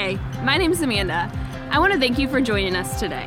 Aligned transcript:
Hey, 0.00 0.18
my 0.44 0.56
name 0.56 0.72
is 0.72 0.80
Amanda. 0.80 1.30
I 1.70 1.78
want 1.78 1.92
to 1.92 1.98
thank 1.98 2.18
you 2.18 2.26
for 2.26 2.40
joining 2.40 2.74
us 2.74 2.98
today. 2.98 3.26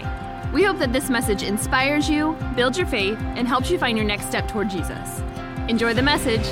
We 0.51 0.63
hope 0.63 0.79
that 0.79 0.91
this 0.91 1.07
message 1.07 1.43
inspires 1.43 2.09
you, 2.09 2.35
builds 2.55 2.79
your 2.79 2.87
faith, 2.87 3.15
and 3.19 3.47
helps 3.47 3.69
you 3.69 3.77
find 3.77 3.95
your 3.95 4.07
next 4.07 4.25
step 4.25 4.47
toward 4.47 4.71
Jesus. 4.71 5.21
Enjoy 5.67 5.93
the 5.93 6.01
message. 6.01 6.43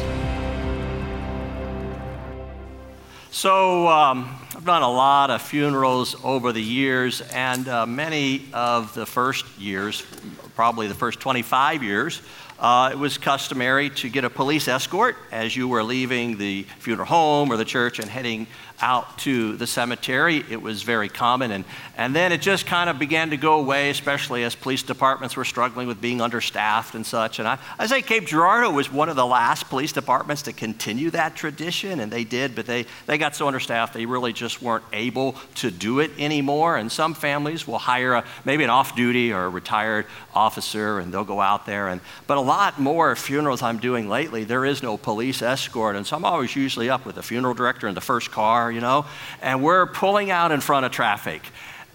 So, 3.31 3.87
um, 3.87 4.29
I've 4.55 4.63
done 4.63 4.83
a 4.83 4.91
lot 4.91 5.31
of 5.31 5.41
funerals 5.41 6.15
over 6.23 6.51
the 6.51 6.61
years, 6.61 7.21
and 7.33 7.67
uh, 7.67 7.87
many 7.87 8.45
of 8.53 8.93
the 8.93 9.07
first 9.07 9.47
years, 9.57 10.05
probably 10.53 10.87
the 10.87 10.93
first 10.93 11.19
25 11.19 11.81
years, 11.81 12.21
uh, 12.59 12.91
it 12.91 12.99
was 12.99 13.17
customary 13.17 13.89
to 13.89 14.07
get 14.07 14.23
a 14.23 14.29
police 14.29 14.67
escort 14.67 15.15
as 15.31 15.55
you 15.55 15.67
were 15.67 15.81
leaving 15.81 16.37
the 16.37 16.61
funeral 16.77 17.07
home 17.07 17.51
or 17.51 17.57
the 17.57 17.65
church 17.65 17.97
and 17.97 18.07
heading 18.07 18.45
out 18.81 19.17
to 19.19 19.55
the 19.57 19.67
cemetery. 19.67 20.43
It 20.49 20.61
was 20.61 20.83
very 20.83 21.09
common. 21.09 21.51
And, 21.51 21.65
and 21.97 22.15
then 22.15 22.31
it 22.31 22.41
just 22.41 22.65
kind 22.65 22.89
of 22.89 22.99
began 22.99 23.29
to 23.29 23.37
go 23.37 23.59
away, 23.59 23.89
especially 23.89 24.43
as 24.43 24.55
police 24.55 24.83
departments 24.83 25.35
were 25.35 25.45
struggling 25.45 25.87
with 25.87 26.01
being 26.01 26.21
understaffed 26.21 26.95
and 26.95 27.05
such. 27.05 27.39
And 27.39 27.47
I, 27.47 27.57
I 27.77 27.87
say 27.87 28.01
Cape 28.01 28.25
Girardeau 28.25 28.71
was 28.71 28.91
one 28.91 29.09
of 29.09 29.15
the 29.15 29.25
last 29.25 29.69
police 29.69 29.91
departments 29.91 30.41
to 30.43 30.53
continue 30.53 31.09
that 31.11 31.35
tradition, 31.35 31.99
and 31.99 32.11
they 32.11 32.23
did, 32.23 32.55
but 32.55 32.65
they, 32.65 32.85
they 33.05 33.17
got 33.17 33.35
so 33.35 33.47
understaffed 33.47 33.93
they 33.93 34.05
really 34.05 34.33
just 34.33 34.61
weren't 34.61 34.85
able 34.93 35.35
to 35.55 35.69
do 35.69 35.99
it 35.99 36.11
anymore. 36.17 36.77
And 36.77 36.91
some 36.91 37.13
families 37.13 37.67
will 37.67 37.77
hire 37.77 38.13
a, 38.13 38.23
maybe 38.45 38.63
an 38.63 38.69
off 38.69 38.95
duty 38.95 39.31
or 39.31 39.45
a 39.45 39.49
retired 39.49 40.05
officer, 40.33 40.99
and 40.99 41.13
they'll 41.13 41.23
go 41.23 41.41
out 41.41 41.65
there. 41.65 41.89
And, 41.89 42.01
but 42.27 42.37
a 42.37 42.41
lot 42.41 42.79
more 42.79 43.15
funerals 43.15 43.61
I'm 43.61 43.79
doing 43.79 44.09
lately, 44.09 44.43
there 44.43 44.65
is 44.65 44.81
no 44.81 44.97
police 44.97 45.41
escort. 45.41 45.95
And 45.95 46.05
so 46.05 46.15
I'm 46.15 46.25
always 46.25 46.55
usually 46.55 46.89
up 46.89 47.05
with 47.05 47.15
the 47.15 47.23
funeral 47.23 47.53
director 47.53 47.87
in 47.87 47.95
the 47.95 48.01
first 48.01 48.31
car 48.31 48.70
you 48.71 48.81
know, 48.81 49.05
and 49.41 49.63
we're 49.63 49.85
pulling 49.85 50.31
out 50.31 50.51
in 50.51 50.61
front 50.61 50.85
of 50.85 50.91
traffic. 50.91 51.41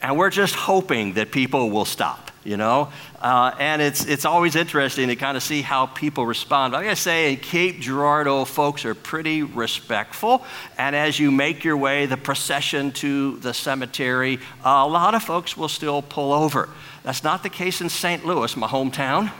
And 0.03 0.19
we're 0.19 0.31
just 0.31 0.55
hoping 0.55 1.15
that 1.15 1.33
people 1.33 1.71
will 1.71 1.87
stop, 1.87 2.31
you 2.45 2.57
know? 2.57 2.93
Uh, 3.21 3.53
and 3.59 3.81
it's, 3.81 4.05
it's 4.05 4.27
always 4.27 4.55
interesting 4.55 5.09
to 5.09 5.17
kind 5.17 5.37
of 5.37 5.43
see 5.43 5.63
how 5.63 5.87
people 5.87 6.27
respond. 6.27 6.73
But 6.73 6.79
I 6.79 6.85
gotta 6.85 6.97
say, 6.97 7.33
in 7.33 7.39
Cape 7.39 7.81
Girardeau, 7.81 8.45
folks 8.45 8.85
are 8.85 8.95
pretty 8.95 9.43
respectful. 9.43 10.45
And 10.77 10.95
as 10.95 11.19
you 11.19 11.31
make 11.31 11.65
your 11.65 11.79
way, 11.79 12.05
the 12.05 12.19
procession 12.19 12.93
to 12.93 13.39
the 13.39 13.55
cemetery, 13.55 14.39
uh, 14.65 14.85
a 14.85 14.89
lot 14.89 15.15
of 15.15 15.23
folks 15.23 15.57
will 15.57 15.69
still 15.69 16.03
pull 16.03 16.33
over. 16.33 16.69
That's 17.03 17.25
not 17.25 17.43
the 17.43 17.49
case 17.49 17.81
in 17.81 17.89
St. 17.89 18.27
Louis, 18.27 18.55
my 18.57 18.69
hometown 18.69 19.33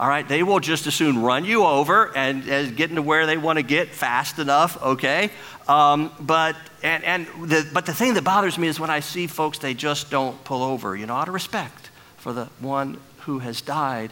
all 0.00 0.08
right? 0.08 0.26
They 0.26 0.42
will 0.42 0.60
just 0.60 0.86
as 0.86 0.94
soon 0.94 1.20
run 1.20 1.44
you 1.44 1.62
over 1.66 2.16
and, 2.16 2.48
and 2.48 2.74
get 2.74 2.88
into 2.88 3.02
where 3.02 3.26
they 3.26 3.36
want 3.36 3.58
to 3.58 3.62
get 3.62 3.88
fast 3.88 4.38
enough, 4.38 4.82
okay? 4.82 5.28
Um, 5.68 6.10
but, 6.18 6.56
and, 6.82 7.04
and 7.04 7.26
the, 7.44 7.68
but 7.70 7.84
the 7.84 7.92
thing 7.92 8.14
that 8.14 8.24
bothers 8.24 8.56
me 8.56 8.66
is 8.66 8.80
when 8.80 8.88
I 8.88 9.00
see 9.00 9.26
folks, 9.26 9.58
they 9.58 9.74
just 9.74 10.10
don't 10.10 10.42
pull 10.42 10.62
over, 10.62 10.96
you 10.96 11.04
know, 11.04 11.16
out 11.16 11.28
of 11.28 11.34
respect 11.34 11.90
for 12.16 12.32
the 12.32 12.46
one 12.60 12.98
who 13.20 13.40
has 13.40 13.60
died, 13.60 14.10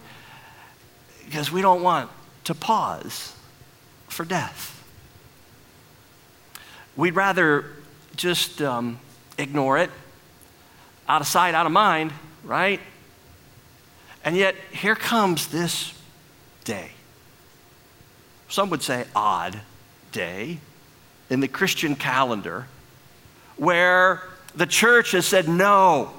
because 1.24 1.50
we 1.50 1.62
don't 1.62 1.82
want 1.82 2.10
to 2.44 2.54
pause 2.54 3.34
for 4.08 4.26
death. 4.26 4.74
We'd 6.96 7.16
rather 7.16 7.64
just 8.14 8.60
um, 8.60 9.00
ignore 9.38 9.78
it, 9.78 9.88
out 11.08 11.22
of 11.22 11.26
sight, 11.26 11.54
out 11.54 11.64
of 11.64 11.72
mind, 11.72 12.12
right? 12.44 12.80
And 14.24 14.36
yet, 14.36 14.54
here 14.72 14.94
comes 14.94 15.48
this 15.48 15.94
day. 16.64 16.90
Some 18.48 18.70
would 18.70 18.82
say 18.82 19.04
odd 19.14 19.60
day 20.12 20.58
in 21.30 21.40
the 21.40 21.48
Christian 21.48 21.94
calendar 21.94 22.66
where 23.56 24.22
the 24.54 24.66
church 24.66 25.12
has 25.12 25.26
said, 25.26 25.48
no, 25.48 26.12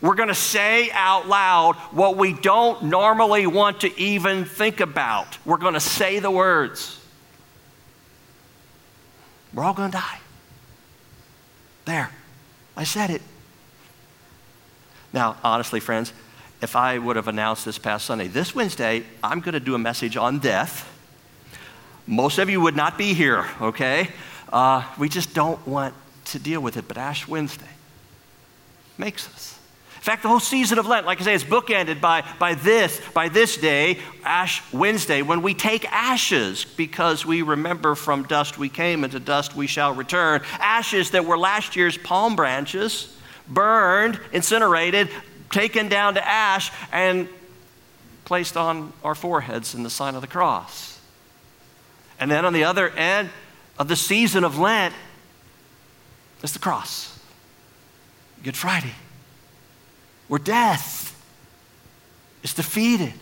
we're 0.00 0.14
going 0.14 0.28
to 0.28 0.34
say 0.34 0.90
out 0.92 1.28
loud 1.28 1.76
what 1.92 2.16
we 2.16 2.32
don't 2.32 2.84
normally 2.84 3.46
want 3.46 3.80
to 3.80 4.00
even 4.00 4.44
think 4.44 4.80
about. 4.80 5.38
We're 5.44 5.56
going 5.56 5.74
to 5.74 5.80
say 5.80 6.18
the 6.18 6.30
words. 6.30 7.00
We're 9.52 9.64
all 9.64 9.74
going 9.74 9.90
to 9.90 9.98
die. 9.98 10.18
There, 11.84 12.10
I 12.76 12.84
said 12.84 13.10
it. 13.10 13.22
Now, 15.12 15.36
honestly, 15.42 15.80
friends, 15.80 16.12
if 16.60 16.74
I 16.74 16.98
would 16.98 17.16
have 17.16 17.28
announced 17.28 17.64
this 17.64 17.78
past 17.78 18.06
Sunday, 18.06 18.26
this 18.26 18.54
Wednesday, 18.54 19.04
I'm 19.22 19.40
going 19.40 19.54
to 19.54 19.60
do 19.60 19.74
a 19.74 19.78
message 19.78 20.16
on 20.16 20.38
death. 20.38 20.92
Most 22.06 22.38
of 22.38 22.50
you 22.50 22.60
would 22.60 22.76
not 22.76 22.98
be 22.98 23.14
here, 23.14 23.46
okay? 23.60 24.08
Uh, 24.52 24.82
we 24.98 25.08
just 25.08 25.34
don't 25.34 25.64
want 25.66 25.94
to 26.26 26.38
deal 26.38 26.60
with 26.60 26.76
it, 26.76 26.88
but 26.88 26.96
Ash 26.96 27.28
Wednesday 27.28 27.66
makes 28.96 29.28
us. 29.28 29.58
In 29.96 30.02
fact, 30.02 30.22
the 30.22 30.28
whole 30.28 30.40
season 30.40 30.78
of 30.78 30.86
Lent, 30.86 31.06
like 31.06 31.20
I 31.20 31.24
say, 31.24 31.34
is 31.34 31.44
bookended 31.44 32.00
by, 32.00 32.24
by 32.38 32.54
this, 32.54 33.00
by 33.12 33.28
this 33.28 33.56
day, 33.56 33.98
Ash 34.24 34.62
Wednesday, 34.72 35.22
when 35.22 35.42
we 35.42 35.54
take 35.54 35.84
ashes 35.92 36.64
because 36.64 37.26
we 37.26 37.42
remember 37.42 37.94
from 37.94 38.22
dust 38.22 38.58
we 38.58 38.68
came 38.68 39.04
and 39.04 39.12
to 39.12 39.20
dust 39.20 39.54
we 39.54 39.66
shall 39.66 39.94
return. 39.94 40.40
Ashes 40.60 41.10
that 41.10 41.24
were 41.24 41.36
last 41.36 41.76
year's 41.76 41.98
palm 41.98 42.36
branches, 42.36 43.14
burned, 43.48 44.20
incinerated, 44.32 45.10
taken 45.50 45.88
down 45.88 46.14
to 46.14 46.26
ash 46.26 46.70
and 46.92 47.28
placed 48.24 48.56
on 48.56 48.92
our 49.02 49.14
foreheads 49.14 49.74
in 49.74 49.82
the 49.82 49.90
sign 49.90 50.14
of 50.14 50.20
the 50.20 50.26
cross. 50.26 51.00
And 52.20 52.30
then 52.30 52.44
on 52.44 52.52
the 52.52 52.64
other 52.64 52.90
end 52.90 53.30
of 53.78 53.88
the 53.88 53.96
season 53.96 54.44
of 54.44 54.58
Lent 54.58 54.94
is 56.42 56.52
the 56.52 56.58
cross. 56.58 57.18
Good 58.42 58.56
Friday, 58.56 58.94
where 60.28 60.38
death 60.38 61.14
is 62.42 62.54
defeated 62.54 63.14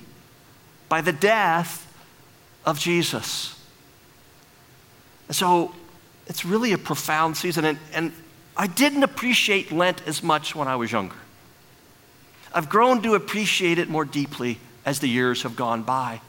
by 0.88 1.00
the 1.00 1.12
death 1.12 1.82
of 2.64 2.78
Jesus. 2.78 3.58
And 5.28 5.36
so 5.36 5.74
it's 6.26 6.44
really 6.44 6.72
a 6.72 6.78
profound 6.78 7.36
season. 7.36 7.64
And, 7.64 7.78
and 7.92 8.12
I 8.56 8.66
didn't 8.66 9.02
appreciate 9.02 9.72
Lent 9.72 10.06
as 10.06 10.22
much 10.22 10.54
when 10.54 10.68
I 10.68 10.76
was 10.76 10.92
younger. 10.92 11.16
I've 12.56 12.70
grown 12.70 13.02
to 13.02 13.14
appreciate 13.14 13.78
it 13.78 13.90
more 13.90 14.06
deeply 14.06 14.58
as 14.86 14.98
the 15.00 15.08
years 15.08 15.42
have 15.42 15.56
gone 15.56 15.82
by. 15.82 16.22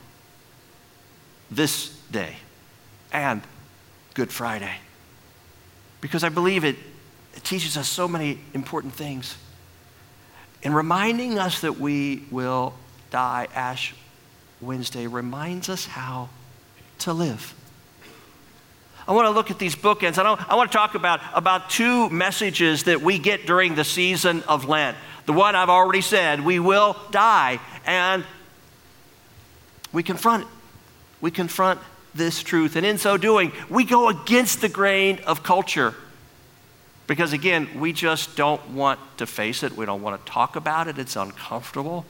This 1.49 1.97
day 2.11 2.35
and 3.13 3.41
Good 4.13 4.29
Friday. 4.29 4.75
Because 6.01 6.25
I 6.25 6.29
believe 6.29 6.65
it, 6.65 6.75
it 7.33 7.45
teaches 7.45 7.77
us 7.77 7.88
so 7.88 8.09
many 8.09 8.39
important 8.53 8.93
things. 8.93 9.38
In 10.63 10.73
reminding 10.73 11.39
us 11.39 11.61
that 11.61 11.79
we 11.79 12.25
will 12.29 12.73
die, 13.09 13.47
Ash 13.55 13.95
Wednesday 14.59 15.07
reminds 15.07 15.69
us 15.69 15.85
how 15.85 16.27
to 16.99 17.13
live. 17.13 17.53
I 19.07 19.13
want 19.13 19.27
to 19.27 19.31
look 19.31 19.49
at 19.49 19.59
these 19.59 19.77
bookends. 19.77 20.17
I, 20.17 20.29
I 20.49 20.55
want 20.55 20.69
to 20.73 20.77
talk 20.77 20.95
about, 20.95 21.21
about 21.33 21.69
two 21.69 22.09
messages 22.09 22.83
that 22.83 23.01
we 23.01 23.17
get 23.17 23.45
during 23.45 23.75
the 23.75 23.85
season 23.85 24.44
of 24.44 24.67
Lent. 24.67 24.97
The 25.27 25.33
one 25.33 25.55
I've 25.55 25.69
already 25.69 26.01
said, 26.01 26.43
we 26.43 26.57
will 26.57 26.95
die. 27.11 27.59
And 27.85 28.23
we 29.91 30.01
confront. 30.01 30.47
We 31.19 31.31
confront 31.31 31.81
this 32.15 32.41
truth. 32.41 32.77
And 32.77 32.85
in 32.85 32.97
so 32.97 33.17
doing, 33.17 33.51
we 33.69 33.83
go 33.83 34.07
against 34.07 34.61
the 34.61 34.69
grain 34.69 35.19
of 35.27 35.43
culture. 35.43 35.93
Because 37.07 37.33
again, 37.33 37.67
we 37.77 37.91
just 37.91 38.38
don't 38.38 38.69
want 38.69 39.01
to 39.17 39.25
face 39.25 39.63
it. 39.63 39.75
We 39.75 39.85
don't 39.85 40.01
want 40.01 40.25
to 40.25 40.31
talk 40.31 40.55
about 40.55 40.88
it. 40.88 40.97
It's 40.97 41.17
uncomfortable. 41.17 42.05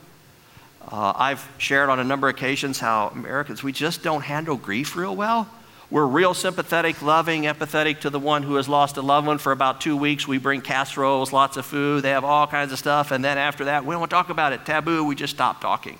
Uh, 0.87 1.13
I've 1.15 1.47
shared 1.57 1.89
on 1.89 1.99
a 1.99 2.03
number 2.03 2.29
of 2.29 2.35
occasions 2.35 2.79
how 2.79 3.07
Americans, 3.09 3.63
we 3.63 3.71
just 3.71 4.03
don't 4.03 4.21
handle 4.21 4.55
grief 4.57 4.95
real 4.95 5.15
well. 5.15 5.49
We're 5.89 6.05
real 6.05 6.33
sympathetic, 6.33 7.01
loving, 7.01 7.43
empathetic 7.43 8.01
to 8.01 8.09
the 8.09 8.19
one 8.19 8.43
who 8.43 8.55
has 8.55 8.67
lost 8.67 8.97
a 8.97 9.01
loved 9.01 9.25
one 9.25 9.37
for 9.37 9.53
about 9.53 9.79
two 9.79 9.95
weeks. 9.95 10.27
We 10.27 10.37
bring 10.37 10.61
casseroles, 10.61 11.31
lots 11.31 11.55
of 11.55 11.65
food, 11.65 12.03
they 12.03 12.09
have 12.09 12.25
all 12.25 12.45
kinds 12.45 12.73
of 12.73 12.79
stuff, 12.79 13.11
and 13.11 13.23
then 13.23 13.37
after 13.37 13.65
that, 13.65 13.85
we 13.85 13.95
don't 13.95 14.09
talk 14.09 14.29
about 14.29 14.51
it. 14.51 14.65
Taboo, 14.65 15.05
we 15.05 15.15
just 15.15 15.33
stop 15.33 15.61
talking. 15.61 15.97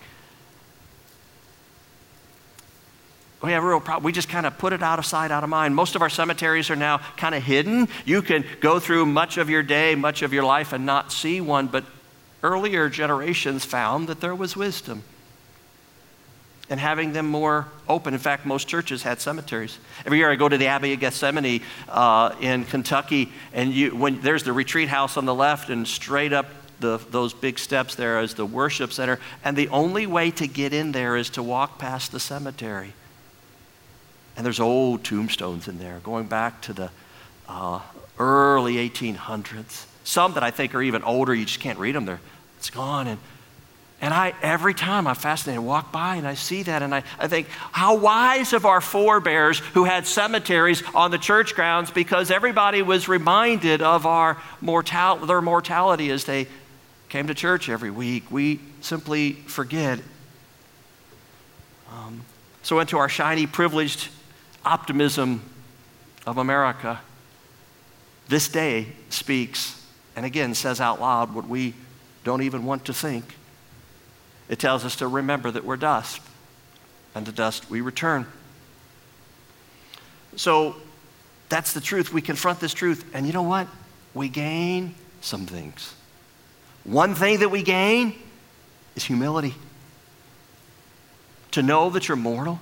We 3.42 3.52
have 3.52 3.64
a 3.64 3.68
real 3.68 3.80
problem. 3.80 4.04
We 4.04 4.12
just 4.12 4.28
kind 4.28 4.46
of 4.46 4.58
put 4.58 4.74
it 4.74 4.84
out 4.84 5.00
of 5.00 5.06
sight, 5.06 5.32
out 5.32 5.44
of 5.44 5.50
mind. 5.50 5.74
Most 5.74 5.96
of 5.96 6.02
our 6.02 6.10
cemeteries 6.10 6.70
are 6.70 6.76
now 6.76 6.98
kind 7.16 7.34
of 7.34 7.44
hidden. 7.44 7.88
You 8.04 8.22
can 8.22 8.44
go 8.60 8.80
through 8.80 9.06
much 9.06 9.38
of 9.38 9.50
your 9.50 9.64
day, 9.64 9.96
much 9.96 10.22
of 10.22 10.34
your 10.34 10.44
life, 10.44 10.74
and 10.74 10.86
not 10.86 11.14
see 11.14 11.40
one, 11.40 11.68
but 11.68 11.86
earlier 12.44 12.90
generations 12.90 13.64
found 13.64 14.10
that 14.10 14.20
there 14.20 14.36
was 14.36 14.58
wisdom 14.58 15.04
and 16.70 16.80
having 16.80 17.14
them 17.14 17.28
more 17.28 17.68
open. 17.88 18.14
In 18.14 18.20
fact, 18.20 18.46
most 18.46 18.68
churches 18.68 19.04
had 19.04 19.22
cemeteries. 19.22 19.78
Every 20.06 20.18
year 20.18 20.32
I 20.32 20.36
go 20.36 20.50
to 20.50 20.58
the 20.58 20.68
Abbey 20.68 20.94
of 20.94 21.00
Gethsemani 21.00 21.62
uh, 21.88 22.36
in 22.42 22.66
Kentucky, 22.66 23.32
and 23.54 23.74
you, 23.74 23.96
when 23.96 24.22
there's 24.22 24.44
the 24.44 24.54
retreat 24.54 24.90
house 24.90 25.18
on 25.18 25.26
the 25.26 25.36
left, 25.36 25.70
and 25.70 25.88
straight 25.88 26.34
up 26.34 26.48
the, 26.80 27.00
those 27.10 27.34
big 27.34 27.58
steps 27.58 27.96
there 27.96 28.20
is 28.22 28.34
the 28.34 28.46
worship 28.46 28.92
center. 28.92 29.20
And 29.44 29.58
the 29.58 29.70
only 29.70 30.06
way 30.06 30.32
to 30.32 30.48
get 30.48 30.74
in 30.74 30.92
there 30.92 31.16
is 31.16 31.30
to 31.32 31.44
walk 31.44 31.80
past 31.80 32.12
the 32.12 32.20
cemetery. 32.20 32.94
And 34.36 34.46
there's 34.46 34.60
old 34.60 35.04
tombstones 35.04 35.68
in 35.68 35.80
there 35.80 36.00
going 36.04 36.28
back 36.28 36.62
to 36.64 36.74
the 36.74 36.92
uh, 37.50 37.82
early 38.20 38.76
1800s. 38.76 39.86
Some 40.04 40.34
that 40.34 40.44
I 40.44 40.52
think 40.52 40.76
are 40.76 40.82
even 40.82 41.02
older, 41.04 41.34
you 41.34 41.46
just 41.46 41.60
can't 41.60 41.80
read 41.80 41.96
them. 41.96 42.06
They're, 42.06 42.20
it's 42.58 42.70
gone. 42.70 43.08
And, 43.08 43.20
and 44.00 44.14
I, 44.14 44.36
every 44.44 44.76
time 44.76 45.08
I'm 45.08 45.16
fascinated, 45.16 45.64
walk 45.64 45.92
by 45.92 46.18
and 46.18 46.28
I 46.28 46.36
see 46.36 46.62
that, 46.64 46.84
and 46.84 46.94
I, 46.94 47.02
I 47.18 47.28
think, 47.28 47.48
how 47.50 47.98
wise 47.98 48.54
of 48.54 48.66
our 48.66 48.80
forebears 48.80 49.58
who 49.60 49.86
had 49.86 50.06
cemeteries 50.06 50.84
on 50.94 51.10
the 51.10 51.18
church 51.18 51.56
grounds 51.56 51.90
because 51.90 52.30
everybody 52.30 52.84
was 52.84 53.08
reminded 53.08 53.82
of 53.82 54.06
our 54.06 54.38
mortal, 54.62 55.16
their 55.26 55.42
mortality 55.42 56.12
as 56.12 56.26
they 56.26 56.48
came 57.10 57.26
to 57.28 57.34
church 57.34 57.70
every 57.70 57.90
week. 57.90 58.30
We 58.30 58.60
simply 58.82 59.34
forget. 59.34 60.00
Um, 61.92 62.24
so, 62.62 62.80
into 62.80 63.00
our 63.00 63.10
shiny, 63.10 63.48
privileged 63.48 64.10
optimism 64.64 65.42
of 66.28 66.38
America, 66.38 67.00
this 68.28 68.48
day 68.48 68.88
speaks 69.10 69.84
and 70.16 70.24
again 70.26 70.54
says 70.54 70.82
out 70.82 71.00
loud 71.00 71.34
what 71.34 71.48
we 71.48 71.74
don't 72.24 72.44
even 72.44 72.66
want 72.66 72.86
to 72.86 72.94
think. 72.94 73.37
It 74.50 74.60
tells 74.60 74.86
us 74.86 74.96
to 74.98 75.08
remember 75.08 75.52
that 75.52 75.66
we're 75.66 75.78
dust, 75.78 76.22
and 77.14 77.26
to 77.26 77.32
dust 77.32 77.70
we 77.70 77.82
return. 77.82 78.26
So 80.36 80.76
that's 81.50 81.74
the 81.74 81.82
truth. 81.82 82.14
We 82.14 82.22
confront 82.22 82.60
this 82.60 82.74
truth, 82.74 83.06
and 83.14 83.26
you 83.26 83.34
know 83.34 83.44
what? 83.44 83.68
We 84.14 84.30
gain 84.30 84.96
some 85.22 85.46
things. 85.46 85.94
One 86.84 87.16
thing 87.16 87.40
that 87.40 87.50
we 87.50 87.64
gain 87.64 88.16
is 88.96 89.04
humility. 89.04 89.56
To 91.52 91.62
know 91.62 91.90
that 91.90 92.08
you're 92.08 92.18
mortal 92.18 92.60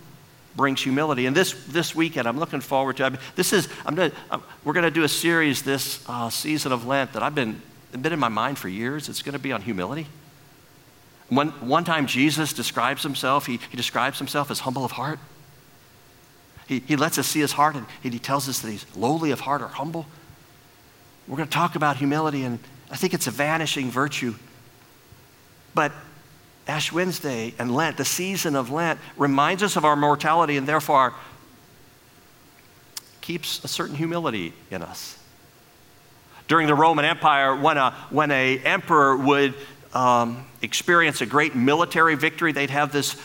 brings 0.56 0.82
humility. 0.82 1.26
And 1.26 1.36
this, 1.36 1.54
this 1.68 1.94
weekend, 1.94 2.28
I'm 2.28 2.40
looking 2.40 2.62
forward 2.62 2.98
to. 2.98 3.06
I 3.06 3.10
mean, 3.10 3.20
this 3.36 3.52
is, 3.52 3.68
I'm 3.86 3.94
gonna, 3.94 4.12
I'm, 4.32 4.42
we're 4.64 4.74
going 4.74 4.86
to 4.86 4.92
do 4.92 5.04
a 5.04 5.10
series 5.10 5.64
this 5.64 6.04
uh, 6.08 6.30
season 6.30 6.72
of 6.72 6.86
Lent 6.86 7.14
that 7.14 7.22
I've 7.24 7.36
been, 7.36 7.62
been 7.92 8.14
in 8.14 8.20
my 8.20 8.30
mind 8.30 8.58
for 8.58 8.70
years. 8.70 9.10
It's 9.10 9.22
going 9.22 9.34
to 9.34 9.40
be 9.40 9.52
on 9.52 9.62
humility. 9.62 10.08
One, 11.30 11.50
one 11.68 11.83
time, 11.83 12.06
Jesus 12.06 12.54
describes 12.54 13.04
himself, 13.04 13.45
he, 13.45 13.60
he 13.69 13.77
describes 13.77 14.19
himself 14.19 14.51
as 14.51 14.60
humble 14.60 14.86
of 14.86 14.92
heart. 14.92 15.19
He, 16.68 16.80
he 16.80 16.95
lets 16.95 17.18
us 17.18 17.27
see 17.27 17.39
his 17.39 17.51
heart 17.51 17.75
and 17.75 17.86
he 18.01 18.19
tells 18.19 18.50
us 18.50 18.60
that 18.60 18.72
he's 18.72 18.86
lowly 18.95 19.31
of 19.31 19.39
heart 19.42 19.62
or 19.62 19.68
humble. 19.68 20.06
We're 21.27 21.38
going 21.38 21.50
to 21.50 21.54
talk 21.54 21.75
about 21.75 21.98
humility, 21.98 22.44
and 22.44 22.60
I 22.92 22.95
think 22.95 23.13
it's 23.13 23.27
a 23.27 23.31
vanishing 23.31 23.89
virtue. 23.89 24.36
But 25.74 25.92
Ash 26.68 26.92
Wednesday 26.92 27.54
and 27.60 27.74
Lent, 27.74 27.98
the 27.98 28.06
season 28.06 28.56
of 28.56 28.72
Lent, 28.72 29.00
reminds 29.18 29.63
us 29.63 29.75
of 29.75 29.86
our 29.86 29.95
mortality 29.95 30.57
and 30.57 30.68
therefore 30.68 31.13
keeps 33.22 33.63
a 33.63 33.68
certain 33.68 33.95
humility 33.95 34.54
in 34.69 34.83
us. 34.83 35.18
During 36.48 36.68
the 36.68 36.75
Roman 36.75 37.06
Empire, 37.06 37.56
when 37.56 37.77
a, 37.77 37.92
when 38.12 38.30
a 38.30 38.60
emperor 38.60 39.18
would 39.18 39.56
um, 39.96 40.46
experience 40.62 41.22
a 41.22 41.26
great 41.26 41.56
military 41.56 42.16
victory, 42.16 42.52
they'd 42.52 42.70
have 42.70 42.92
this 42.92 43.20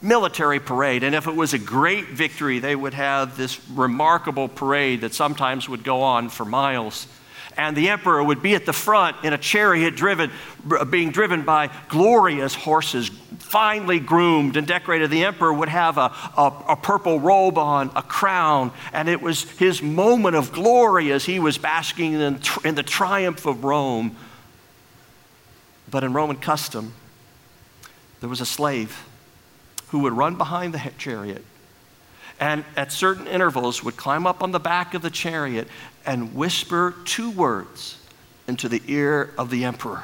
military 0.00 0.60
parade. 0.60 1.02
And 1.02 1.14
if 1.14 1.26
it 1.26 1.36
was 1.36 1.52
a 1.52 1.58
great 1.58 2.08
victory, 2.08 2.58
they 2.58 2.74
would 2.74 2.94
have 2.94 3.36
this 3.36 3.60
remarkable 3.68 4.48
parade 4.48 5.02
that 5.02 5.12
sometimes 5.12 5.68
would 5.68 5.84
go 5.84 6.02
on 6.02 6.30
for 6.30 6.44
miles 6.44 7.06
and 7.56 7.76
the 7.76 7.88
emperor 7.88 8.22
would 8.22 8.42
be 8.42 8.54
at 8.54 8.66
the 8.66 8.72
front 8.72 9.16
in 9.24 9.32
a 9.32 9.38
chariot 9.38 9.96
driven, 9.96 10.30
being 10.90 11.10
driven 11.10 11.42
by 11.42 11.70
glorious 11.88 12.54
horses, 12.54 13.08
finely 13.38 13.98
groomed 13.98 14.56
and 14.56 14.66
decorated. 14.66 15.10
The 15.10 15.24
emperor 15.24 15.52
would 15.52 15.68
have 15.68 15.98
a, 15.98 16.12
a, 16.36 16.64
a, 16.70 16.76
purple 16.76 17.20
robe 17.20 17.58
on, 17.58 17.90
a 17.94 18.02
crown, 18.02 18.72
and 18.92 19.08
it 19.08 19.20
was 19.20 19.42
his 19.58 19.82
moment 19.82 20.36
of 20.36 20.52
glory 20.52 21.12
as 21.12 21.24
he 21.24 21.38
was 21.38 21.58
basking 21.58 22.14
in, 22.14 22.40
in 22.64 22.74
the 22.74 22.82
triumph 22.82 23.46
of 23.46 23.64
Rome. 23.64 24.16
But 25.92 26.02
in 26.02 26.12
Roman 26.12 26.38
custom, 26.38 26.94
there 28.18 28.28
was 28.28 28.40
a 28.40 28.46
slave 28.46 29.06
who 29.90 30.00
would 30.00 30.14
run 30.14 30.34
behind 30.36 30.74
the 30.74 30.90
chariot 30.98 31.44
and 32.40 32.64
at 32.76 32.90
certain 32.90 33.28
intervals 33.28 33.84
would 33.84 33.96
climb 33.96 34.26
up 34.26 34.42
on 34.42 34.50
the 34.50 34.58
back 34.58 34.94
of 34.94 35.02
the 35.02 35.10
chariot 35.10 35.68
and 36.04 36.34
whisper 36.34 36.94
two 37.04 37.30
words 37.30 37.98
into 38.48 38.68
the 38.68 38.82
ear 38.86 39.32
of 39.38 39.50
the 39.50 39.64
emperor 39.64 40.02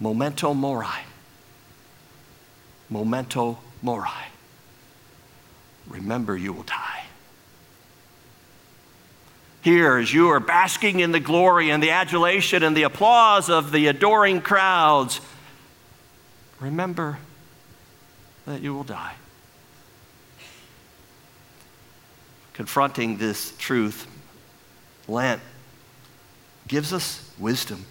Memento 0.00 0.52
Mori. 0.52 0.86
Memento 2.90 3.58
Mori. 3.80 4.10
Remember, 5.88 6.36
you 6.36 6.52
will 6.52 6.64
die. 6.64 7.05
Here, 9.66 9.96
as 9.96 10.14
you 10.14 10.28
are 10.28 10.38
basking 10.38 11.00
in 11.00 11.10
the 11.10 11.18
glory 11.18 11.70
and 11.70 11.82
the 11.82 11.90
adulation 11.90 12.62
and 12.62 12.76
the 12.76 12.84
applause 12.84 13.50
of 13.50 13.72
the 13.72 13.88
adoring 13.88 14.40
crowds, 14.40 15.20
remember 16.60 17.18
that 18.46 18.62
you 18.62 18.72
will 18.72 18.84
die. 18.84 19.14
confronting 22.56 23.18
this 23.18 23.52
truth, 23.58 24.06
Lent 25.08 25.42
gives 26.66 26.90
us 26.90 27.30
wisdom. 27.38 27.84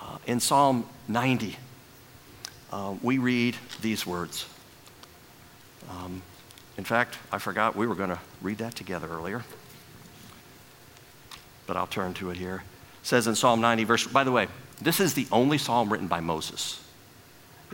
Uh, 0.00 0.16
in 0.26 0.40
Psalm 0.40 0.88
90, 1.06 1.58
uh, 2.72 2.94
we 3.02 3.18
read 3.18 3.54
these 3.82 4.06
words. 4.06 4.46
Um, 5.90 6.22
in 6.78 6.84
fact, 6.84 7.18
I 7.30 7.36
forgot 7.36 7.76
we 7.76 7.86
were 7.86 7.94
going 7.94 8.08
to 8.08 8.18
read 8.40 8.58
that 8.58 8.74
together 8.74 9.08
earlier, 9.08 9.44
but 11.66 11.76
I'll 11.76 11.86
turn 11.86 12.14
to 12.14 12.30
it 12.30 12.36
here. 12.36 12.62
It 13.00 13.06
says 13.06 13.26
in 13.26 13.34
Psalm 13.34 13.60
90, 13.60 13.84
verse, 13.84 14.06
by 14.06 14.24
the 14.24 14.32
way, 14.32 14.48
this 14.80 15.00
is 15.00 15.14
the 15.14 15.26
only 15.32 15.58
psalm 15.58 15.90
written 15.90 16.08
by 16.08 16.20
Moses. 16.20 16.82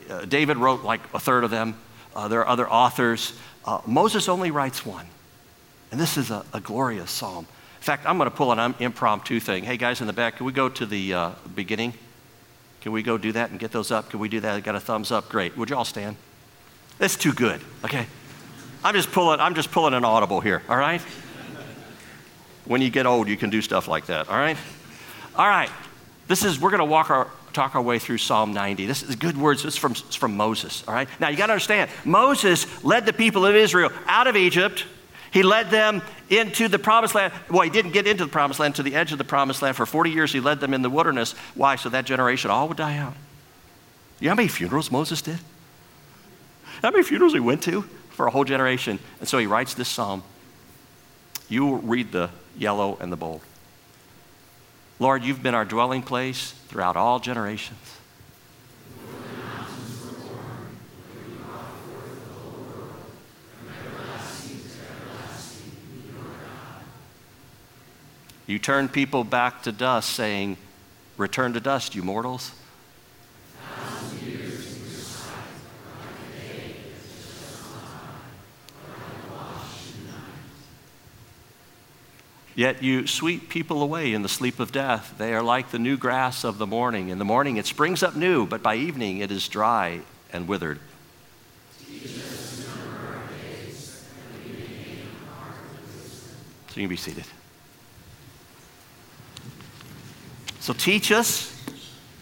Uh, 0.08 0.24
David 0.24 0.56
wrote 0.56 0.82
like 0.82 1.00
a 1.14 1.20
third 1.20 1.44
of 1.44 1.50
them. 1.50 1.74
Uh, 2.14 2.28
there 2.28 2.40
are 2.40 2.48
other 2.48 2.68
authors. 2.68 3.32
Uh, 3.64 3.80
Moses 3.86 4.28
only 4.28 4.50
writes 4.50 4.84
one. 4.86 5.06
And 5.90 6.00
this 6.00 6.16
is 6.16 6.30
a, 6.30 6.44
a 6.52 6.60
glorious 6.60 7.10
psalm. 7.10 7.46
In 7.78 7.84
fact, 7.84 8.06
I'm 8.06 8.16
going 8.16 8.30
to 8.30 8.36
pull 8.36 8.52
an 8.52 8.74
impromptu 8.78 9.40
thing. 9.40 9.64
Hey, 9.64 9.76
guys 9.76 10.00
in 10.00 10.06
the 10.06 10.12
back, 10.12 10.36
can 10.36 10.46
we 10.46 10.52
go 10.52 10.68
to 10.68 10.86
the 10.86 11.14
uh, 11.14 11.30
beginning? 11.54 11.94
Can 12.80 12.92
we 12.92 13.02
go 13.02 13.18
do 13.18 13.32
that 13.32 13.50
and 13.50 13.60
get 13.60 13.72
those 13.72 13.90
up? 13.90 14.10
Can 14.10 14.20
we 14.20 14.28
do 14.28 14.40
that? 14.40 14.54
I 14.54 14.60
got 14.60 14.74
a 14.74 14.80
thumbs 14.80 15.10
up. 15.10 15.28
Great. 15.28 15.56
Would 15.56 15.70
you 15.70 15.76
all 15.76 15.84
stand? 15.84 16.16
That's 16.98 17.16
too 17.16 17.32
good. 17.32 17.60
Okay. 17.84 18.06
I'm 18.84 18.94
just 18.94 19.12
pulling. 19.12 19.40
I'm 19.40 19.54
just 19.54 19.70
pulling 19.70 19.94
an 19.94 20.04
audible 20.04 20.40
here. 20.40 20.62
All 20.68 20.76
right. 20.76 21.00
When 22.64 22.80
you 22.80 22.90
get 22.90 23.06
old, 23.06 23.28
you 23.28 23.36
can 23.36 23.50
do 23.50 23.60
stuff 23.62 23.88
like 23.88 24.06
that. 24.06 24.28
All 24.28 24.36
right. 24.36 24.56
All 25.36 25.48
right. 25.48 25.70
This 26.28 26.44
is. 26.44 26.60
We're 26.60 26.70
going 26.70 26.80
to 26.80 26.84
walk 26.84 27.10
our 27.10 27.28
talk 27.52 27.74
our 27.74 27.82
way 27.82 27.98
through 27.98 28.18
Psalm 28.18 28.54
90. 28.54 28.86
This 28.86 29.02
is 29.02 29.14
good 29.16 29.36
words. 29.36 29.62
This 29.62 29.74
is 29.74 29.78
from, 29.78 29.94
from 29.94 30.36
Moses. 30.36 30.84
All 30.88 30.94
right. 30.94 31.08
Now 31.20 31.28
you 31.28 31.36
got 31.36 31.46
to 31.46 31.52
understand. 31.52 31.90
Moses 32.04 32.82
led 32.82 33.04
the 33.04 33.12
people 33.12 33.44
of 33.44 33.54
Israel 33.54 33.90
out 34.06 34.26
of 34.26 34.36
Egypt 34.36 34.86
he 35.32 35.42
led 35.42 35.70
them 35.70 36.02
into 36.28 36.68
the 36.68 36.78
promised 36.78 37.14
land. 37.14 37.32
Well, 37.50 37.62
he 37.62 37.70
didn't 37.70 37.92
get 37.92 38.06
into 38.06 38.24
the 38.24 38.30
promised 38.30 38.60
land 38.60 38.74
to 38.76 38.82
the 38.82 38.94
edge 38.94 39.12
of 39.12 39.18
the 39.18 39.24
promised 39.24 39.62
land. 39.62 39.76
For 39.76 39.86
40 39.86 40.10
years, 40.10 40.30
he 40.30 40.40
led 40.40 40.60
them 40.60 40.74
in 40.74 40.82
the 40.82 40.90
wilderness. 40.90 41.32
Why? 41.54 41.76
So 41.76 41.88
that 41.88 42.04
generation 42.04 42.50
all 42.50 42.68
would 42.68 42.76
die 42.76 42.98
out. 42.98 43.14
You 44.20 44.26
know 44.26 44.32
how 44.32 44.36
many 44.36 44.48
funerals 44.48 44.90
Moses 44.92 45.22
did? 45.22 45.38
How 46.82 46.90
many 46.90 47.02
funerals 47.02 47.32
he 47.32 47.40
went 47.40 47.62
to 47.62 47.82
for 48.10 48.26
a 48.26 48.30
whole 48.30 48.44
generation? 48.44 48.98
And 49.20 49.28
so 49.28 49.38
he 49.38 49.46
writes 49.46 49.72
this 49.72 49.88
psalm. 49.88 50.22
You 51.48 51.76
read 51.76 52.12
the 52.12 52.28
yellow 52.56 52.96
and 53.00 53.12
the 53.12 53.16
bold. 53.16 53.40
Lord, 54.98 55.24
you've 55.24 55.42
been 55.42 55.54
our 55.54 55.64
dwelling 55.64 56.02
place 56.02 56.52
throughout 56.68 56.96
all 56.96 57.18
generations. 57.18 57.78
You 68.46 68.58
turn 68.58 68.88
people 68.88 69.24
back 69.24 69.62
to 69.62 69.72
dust, 69.72 70.10
saying, 70.10 70.58
Return 71.16 71.52
to 71.54 71.60
dust, 71.60 71.94
you 71.94 72.02
mortals. 72.02 72.52
Yet 82.54 82.82
you 82.82 83.06
sweep 83.06 83.48
people 83.48 83.82
away 83.82 84.12
in 84.12 84.22
the 84.22 84.28
sleep 84.28 84.60
of 84.60 84.72
death. 84.72 85.14
They 85.16 85.32
are 85.32 85.42
like 85.42 85.70
the 85.70 85.78
new 85.78 85.96
grass 85.96 86.44
of 86.44 86.58
the 86.58 86.66
morning. 86.66 87.08
In 87.08 87.18
the 87.18 87.24
morning 87.24 87.56
it 87.56 87.66
springs 87.66 88.02
up 88.02 88.14
new, 88.14 88.46
but 88.46 88.62
by 88.62 88.74
evening 88.74 89.18
it 89.18 89.30
is 89.30 89.48
dry 89.48 90.00
and 90.32 90.46
withered. 90.46 90.78
So 96.68 96.80
you 96.80 96.86
can 96.86 96.88
be 96.88 96.96
seated. 96.96 97.24
So 100.60 100.72
teach 100.72 101.10
us 101.12 101.60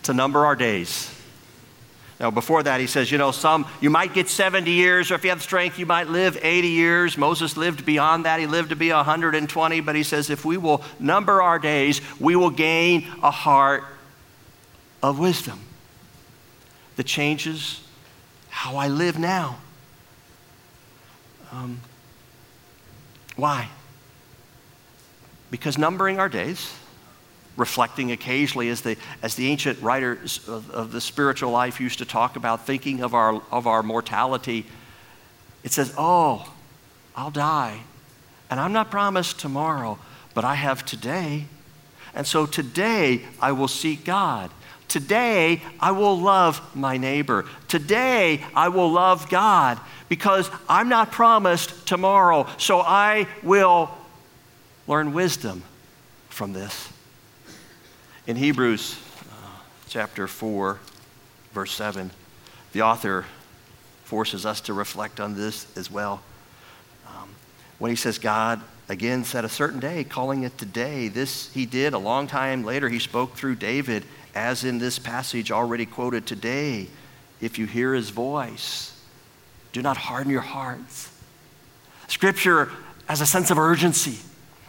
to 0.05 0.13
number 0.13 0.47
our 0.47 0.57
days 0.57 1.20
Now, 2.21 2.31
before 2.31 2.63
that, 2.63 2.81
he 2.81 2.87
says, 2.87 3.11
you 3.11 3.17
know, 3.17 3.31
some, 3.31 3.67
you 3.81 3.89
might 3.89 4.13
get 4.13 4.29
70 4.29 4.71
years, 4.71 5.11
or 5.11 5.15
if 5.15 5.25
you 5.25 5.31
have 5.31 5.41
strength, 5.43 5.79
you 5.79 5.87
might 5.87 6.09
live 6.09 6.39
80 6.43 6.69
years. 6.69 7.17
Moses 7.17 7.57
lived 7.57 7.87
beyond 7.87 8.27
that. 8.27 8.39
He 8.39 8.47
lived 8.47 8.69
to 8.69 8.77
be 8.77 8.93
120, 8.93 9.81
but 9.81 9.97
he 9.97 10.03
says, 10.03 10.29
if 10.29 10.45
we 10.45 10.59
will 10.59 10.85
number 10.99 11.41
our 11.41 11.59
days, 11.59 12.03
we 12.21 12.37
will 12.37 12.51
gain 12.51 13.09
a 13.23 13.31
heart 13.31 13.85
of 15.03 15.19
wisdom 15.19 15.61
that 16.97 17.07
changes 17.07 17.81
how 18.51 18.77
I 18.77 18.89
live 18.89 19.19
now. 19.19 19.57
Um, 21.51 21.81
why? 23.35 23.71
Because 25.51 25.79
numbering 25.79 26.19
our 26.19 26.29
days, 26.29 26.71
reflecting 27.61 28.11
occasionally 28.11 28.71
as 28.71 28.81
the, 28.81 28.97
as 29.23 29.35
the 29.35 29.47
ancient 29.47 29.81
writers 29.83 30.41
of, 30.49 30.71
of 30.71 30.91
the 30.91 31.01
spiritual 31.01 31.51
life 31.51 31.79
used 31.79 31.99
to 31.99 32.05
talk 32.07 32.35
about, 32.35 32.67
thinking 32.67 33.03
of 33.03 33.15
our, 33.15 33.41
of 33.53 33.67
our 33.67 33.83
mortality, 33.83 34.67
it 35.63 35.71
says, 35.71 35.95
Oh, 35.97 36.53
I'll 37.15 37.31
die. 37.31 37.83
And 38.49 38.59
I'm 38.59 38.73
not 38.73 38.91
promised 38.91 39.39
tomorrow, 39.39 39.99
but 40.35 40.45
I 40.45 40.55
have 40.55 40.85
today. 40.85 41.45
And 42.15 42.27
so 42.27 42.47
today 42.47 43.23
I 43.41 43.53
will 43.53 43.69
seek 43.69 44.05
God. 44.05 44.51
Today 44.89 45.63
I 45.79 45.93
will 45.93 46.19
love 46.19 46.61
my 46.75 46.97
neighbor. 46.97 47.45
Today 47.69 48.43
I 48.57 48.69
will 48.69 48.91
love 48.91 49.29
God 49.29 49.79
because 50.09 50.51
I'm 50.69 50.89
not 50.89 51.13
promised 51.13 51.87
tomorrow. 51.87 52.49
So 52.57 52.81
I 52.81 53.29
will 53.43 53.91
learn 54.89 55.13
wisdom 55.13 55.63
from 56.31 56.53
this. 56.53 56.91
In 58.31 58.37
Hebrews 58.37 58.97
uh, 59.29 59.59
chapter 59.89 60.29
4, 60.29 60.79
verse 61.53 61.73
7, 61.73 62.13
the 62.71 62.83
author 62.83 63.25
forces 64.05 64.47
us 64.47 64.61
to 64.61 64.73
reflect 64.73 65.19
on 65.19 65.35
this 65.35 65.67
as 65.77 65.91
well. 65.91 66.23
Um, 67.09 67.31
when 67.81 67.91
he 67.91 67.97
says, 67.97 68.21
God 68.21 68.61
again 68.89 69.25
set 69.25 69.45
a 69.45 69.49
certain 69.49 69.81
day, 69.81 70.05
calling 70.05 70.45
it 70.45 70.57
today, 70.59 71.09
this 71.09 71.53
he 71.53 71.67
did 71.67 71.93
a 71.93 71.99
long 71.99 72.29
time 72.29 72.63
later. 72.63 72.89
He 72.89 73.01
spoke 73.01 73.35
through 73.35 73.57
David, 73.57 74.05
as 74.33 74.63
in 74.63 74.79
this 74.79 75.01
passage 75.01 75.51
already 75.51 75.85
quoted 75.85 76.25
today. 76.25 76.87
If 77.41 77.59
you 77.59 77.67
hear 77.67 77.95
his 77.95 78.11
voice, 78.11 78.97
do 79.73 79.83
not 79.83 79.97
harden 79.97 80.31
your 80.31 80.41
hearts. 80.41 81.11
Scripture 82.07 82.71
has 83.09 83.21
a 83.21 83.27
sense 83.27 83.51
of 83.51 83.59
urgency 83.59 84.21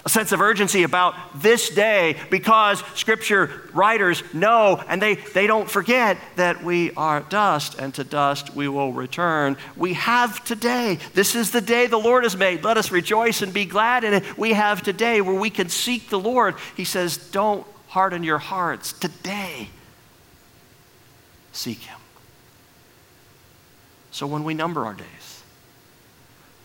a 0.03 0.09
sense 0.09 0.31
of 0.31 0.41
urgency 0.41 0.83
about 0.83 1.15
this 1.35 1.69
day 1.69 2.17
because 2.29 2.83
scripture 2.95 3.69
writers 3.73 4.23
know 4.33 4.83
and 4.87 5.01
they, 5.01 5.15
they 5.15 5.45
don't 5.45 5.69
forget 5.69 6.17
that 6.37 6.63
we 6.63 6.91
are 6.93 7.21
dust 7.21 7.75
and 7.77 7.93
to 7.93 8.03
dust 8.03 8.55
we 8.55 8.67
will 8.67 8.93
return. 8.93 9.57
We 9.77 9.93
have 9.93 10.43
today. 10.43 10.97
This 11.13 11.35
is 11.35 11.51
the 11.51 11.61
day 11.61 11.87
the 11.87 11.97
Lord 11.97 12.23
has 12.23 12.35
made. 12.35 12.63
Let 12.63 12.77
us 12.77 12.91
rejoice 12.91 13.41
and 13.41 13.53
be 13.53 13.65
glad 13.65 14.03
in 14.03 14.13
it. 14.13 14.37
We 14.37 14.53
have 14.53 14.81
today 14.81 15.21
where 15.21 15.39
we 15.39 15.49
can 15.49 15.69
seek 15.69 16.09
the 16.09 16.19
Lord. 16.19 16.55
He 16.75 16.85
says, 16.85 17.17
Don't 17.17 17.65
harden 17.87 18.23
your 18.23 18.39
hearts. 18.39 18.93
Today, 18.93 19.69
seek 21.51 21.79
Him. 21.79 21.99
So 24.09 24.25
when 24.25 24.43
we 24.43 24.53
number 24.53 24.85
our 24.85 24.93
days, 24.93 25.43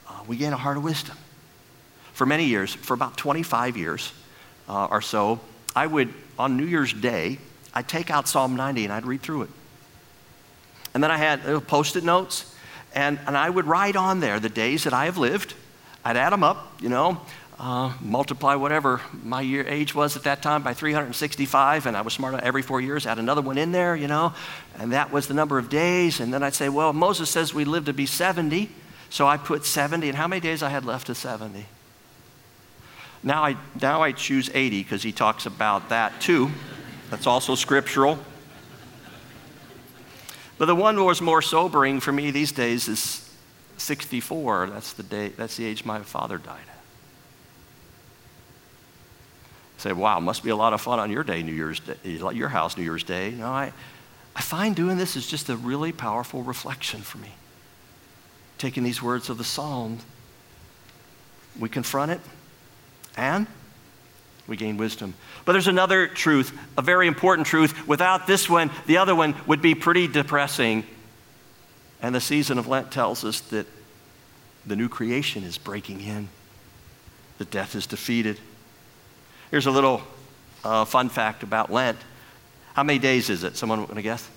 uh, 0.09 0.21
we 0.27 0.37
gain 0.37 0.53
a 0.53 0.57
heart 0.57 0.77
of 0.77 0.85
wisdom 0.85 1.17
for 2.17 2.25
many 2.25 2.47
years, 2.47 2.73
for 2.73 2.95
about 2.95 3.19
25 3.19 3.77
years 3.77 4.11
uh, 4.71 4.87
or 4.87 5.03
so, 5.03 5.39
I 5.75 5.87
would, 5.87 6.15
on 6.39 6.57
New 6.57 6.65
Year's 6.65 6.95
Day, 6.95 7.37
I'd 7.75 7.89
take 7.89 8.11
out 8.11 8.27
Psalm 8.27 8.57
90 8.57 8.85
and 8.85 8.93
I'd 8.93 9.05
read 9.05 9.21
through 9.21 9.43
it. 9.43 9.51
And 10.95 11.05
then 11.05 11.11
I 11.11 11.19
had 11.19 11.47
uh, 11.47 11.61
post 11.61 11.95
it 11.95 12.05
notes, 12.05 12.57
and, 12.95 13.19
and 13.27 13.37
I 13.37 13.51
would 13.51 13.67
write 13.67 13.97
on 13.97 14.21
there 14.21 14.41
the 14.41 14.49
days 14.49 14.85
that 14.85 14.95
I 14.95 15.05
have 15.05 15.19
lived. 15.19 15.53
I'd 16.07 16.17
add 16.17 16.33
them 16.33 16.43
up, 16.43 16.81
you 16.81 16.89
know, 16.89 17.21
uh, 17.59 17.93
multiply 18.01 18.55
whatever 18.55 19.03
my 19.23 19.43
year 19.43 19.67
age 19.69 19.95
was 19.95 20.17
at 20.17 20.23
that 20.23 20.41
time 20.41 20.63
by 20.63 20.73
365, 20.73 21.85
and 21.85 21.99
I 21.99 22.01
was 22.01 22.15
smart 22.15 22.43
every 22.43 22.63
four 22.63 22.81
years, 22.81 23.07
add 23.07 23.19
another 23.19 23.43
one 23.43 23.59
in 23.59 23.73
there, 23.73 23.95
you 23.95 24.09
know, 24.09 24.33
and 24.79 24.95
that 24.95 25.13
was 25.13 25.29
the 25.29 25.35
number 25.35 25.59
of 25.59 25.69
days. 25.69 26.19
And 26.21 26.33
then 26.33 26.43
I'd 26.43 26.55
say, 26.55 26.71
well, 26.71 26.95
Moses 26.95 27.29
says 27.29 27.53
we 27.53 27.67
live 27.67 27.85
to 27.85 27.93
be 27.93 28.07
70, 28.07 28.71
so 29.11 29.27
I 29.27 29.37
put 29.37 29.67
70, 29.67 30.09
and 30.09 30.17
how 30.17 30.27
many 30.27 30.41
days 30.41 30.63
I 30.63 30.71
had 30.71 30.87
left 30.87 31.09
to 31.09 31.15
70? 31.15 31.67
Now 33.27 33.43
I, 33.43 33.57
now 33.83 34.03
I 34.03 34.13
choose 34.13 34.49
80 34.55 34.85
because 34.85 35.03
he 35.03 35.11
talks 35.11 35.47
about 35.47 35.89
that 35.89 36.21
too. 36.21 36.49
That's 37.11 37.27
also 37.27 37.57
scriptural. 37.57 38.21
But 40.59 40.67
the 40.67 40.77
one 40.77 40.95
that 40.95 41.03
was 41.03 41.21
more 41.21 41.43
sobering 41.43 41.99
for 41.99 42.13
me 42.13 42.31
these 42.31 42.53
days 42.53 42.87
is 42.87 43.29
64. 43.79 44.71
That's 44.71 44.93
the, 44.93 45.03
day, 45.03 45.31
that's 45.31 45.57
the 45.57 45.65
age 45.65 45.85
my 45.85 46.03
father 46.03 46.39
died. 46.39 46.61
say, 49.79 49.93
wow, 49.93 50.21
must 50.21 50.45
be 50.45 50.51
a 50.51 50.57
lot 50.57 50.73
of 50.73 50.81
fun 50.81 51.01
on 51.01 51.11
your 51.11 51.25
day, 51.25 51.43
New 51.43 51.53
Year's 51.53 51.81
Day, 51.81 51.97
your 52.05 52.49
house, 52.49 52.77
New 52.77 52.85
Year's 52.85 53.03
Day. 53.03 53.33
No, 53.33 53.49
I, 53.49 53.73
I 54.37 54.41
find 54.41 54.77
doing 54.77 54.99
this 54.99 55.17
is 55.17 55.27
just 55.27 55.49
a 55.49 55.57
really 55.57 55.91
powerful 55.91 56.45
reflection 56.45 57.01
for 57.01 57.19
me. 57.19 57.33
Taking 58.57 58.85
these 58.85 59.03
words 59.03 59.29
of 59.31 59.37
the 59.37 59.45
Psalm, 59.45 59.99
we 61.59 61.69
confront 61.69 62.13
it, 62.13 62.21
and 63.17 63.47
we 64.47 64.57
gain 64.57 64.77
wisdom. 64.77 65.15
But 65.45 65.53
there's 65.53 65.67
another 65.67 66.07
truth, 66.07 66.57
a 66.79 66.83
very 66.83 67.07
important 67.09 67.47
truth. 67.47 67.87
Without 67.87 68.27
this 68.27 68.49
one, 68.49 68.71
the 68.87 68.99
other 68.99 69.15
one 69.15 69.35
would 69.47 69.61
be 69.61 69.75
pretty 69.75 70.07
depressing. 70.07 70.85
And 72.01 72.15
the 72.15 72.21
season 72.21 72.59
of 72.59 72.69
Lent 72.69 72.91
tells 72.91 73.25
us 73.25 73.41
that 73.41 73.67
the 74.67 74.77
new 74.77 74.89
creation 74.89 75.45
is 75.45 75.59
breaking 75.59 76.01
in, 76.01 76.29
that 77.39 77.51
death 77.51 77.75
is 77.75 77.87
defeated. 77.87 78.39
Here's 79.51 79.67
a 79.67 79.71
little 79.71 80.03
uh, 80.65 80.85
fun 80.85 81.09
fact 81.09 81.43
about 81.43 81.73
Lent. 81.73 81.99
How 82.75 82.83
many 82.83 82.99
days 82.99 83.31
is 83.31 83.45
it? 83.45 83.57
Someone 83.57 83.81
want 83.81 83.95
to 83.95 84.03
guess? 84.03 84.29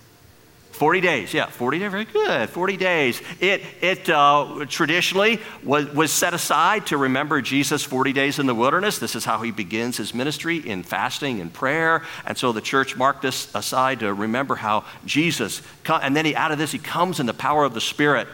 40 0.80 1.02
days, 1.02 1.34
yeah, 1.34 1.48
40 1.48 1.80
days, 1.80 1.92
very 1.92 2.06
good, 2.06 2.50
40 2.50 2.78
days. 2.78 3.22
It, 3.42 3.64
it 3.82 4.10
uh, 4.10 4.66
traditionally 4.70 5.42
was, 5.62 5.94
was 5.94 6.10
set 6.10 6.34
aside 6.34 6.88
to 6.88 6.96
remember 6.96 7.42
Jesus' 7.42 7.84
40 7.84 8.14
days 8.14 8.40
in 8.40 8.46
the 8.46 8.56
wilderness. 8.56 8.98
This 8.98 9.14
is 9.14 9.26
how 9.26 9.42
he 9.42 9.52
begins 9.52 9.98
his 9.98 10.14
ministry 10.14 10.56
in 10.58 10.84
fasting 10.84 11.42
and 11.42 11.52
prayer. 11.52 12.04
And 12.26 12.38
so 12.38 12.54
the 12.54 12.62
church 12.62 12.96
marked 12.96 13.24
this 13.24 13.54
aside 13.54 14.00
to 14.00 14.14
remember 14.14 14.56
how 14.56 14.86
Jesus, 15.06 15.62
and 15.86 16.16
then 16.16 16.24
he, 16.24 16.34
out 16.34 16.54
of 16.54 16.58
this, 16.58 16.72
he 16.72 16.80
comes 16.80 17.20
in 17.20 17.26
the 17.26 17.34
power 17.34 17.66
of 17.66 17.74
the 17.74 17.82
Spirit. 17.82 18.30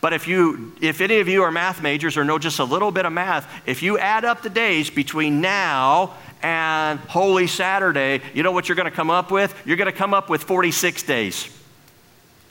But 0.00 0.12
if 0.12 0.28
you, 0.28 0.72
if 0.80 1.00
any 1.00 1.18
of 1.18 1.26
you 1.26 1.42
are 1.42 1.50
math 1.50 1.82
majors 1.82 2.16
or 2.16 2.22
know 2.24 2.38
just 2.38 2.60
a 2.60 2.64
little 2.64 2.92
bit 2.92 3.04
of 3.04 3.12
math, 3.12 3.52
if 3.66 3.82
you 3.82 3.98
add 3.98 4.24
up 4.24 4.42
the 4.42 4.48
days 4.48 4.90
between 4.90 5.40
now 5.40 6.14
and 6.40 7.00
Holy 7.00 7.48
Saturday, 7.48 8.22
you 8.32 8.44
know 8.44 8.52
what 8.52 8.68
you're 8.68 8.76
going 8.76 8.88
to 8.88 8.94
come 8.94 9.10
up 9.10 9.32
with? 9.32 9.52
You're 9.66 9.76
going 9.76 9.90
to 9.90 9.98
come 9.98 10.14
up 10.14 10.30
with 10.30 10.44
46 10.44 11.02
days. 11.02 11.56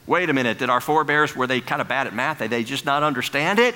Wait 0.09 0.27
a 0.27 0.33
minute, 0.33 0.57
did 0.57 0.71
our 0.71 0.81
forebears, 0.81 1.35
were 1.35 1.45
they 1.45 1.61
kind 1.61 1.83
of 1.83 1.87
bad 1.87 2.07
at 2.07 2.15
math? 2.15 2.39
Did 2.39 2.49
they 2.49 2.63
just 2.63 2.83
not 2.83 3.03
understand 3.03 3.59
it? 3.59 3.75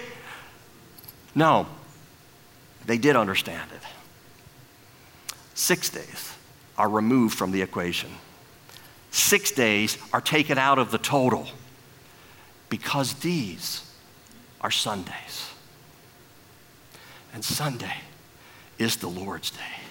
No, 1.36 1.68
they 2.88 2.98
did 2.98 3.16
understand 3.16 3.70
it. 3.72 5.36
Six 5.54 5.92
days 5.92 6.36
are 6.76 6.90
removed 6.90 7.38
from 7.38 7.52
the 7.52 7.62
equation. 7.62 8.10
Six 9.12 9.52
days 9.52 10.00
are 10.12 10.22
taken 10.22 10.58
out 10.58 10.80
of 10.80 10.90
the 10.90 10.98
total 10.98 11.46
because 12.68 13.14
these 13.14 13.94
are 14.60 14.72
Sundays. 14.72 15.52
And 17.32 17.46
Sunday 17.46 17.98
is 18.80 18.96
the 18.96 19.08
Lord's 19.08 19.52
day. 19.52 19.84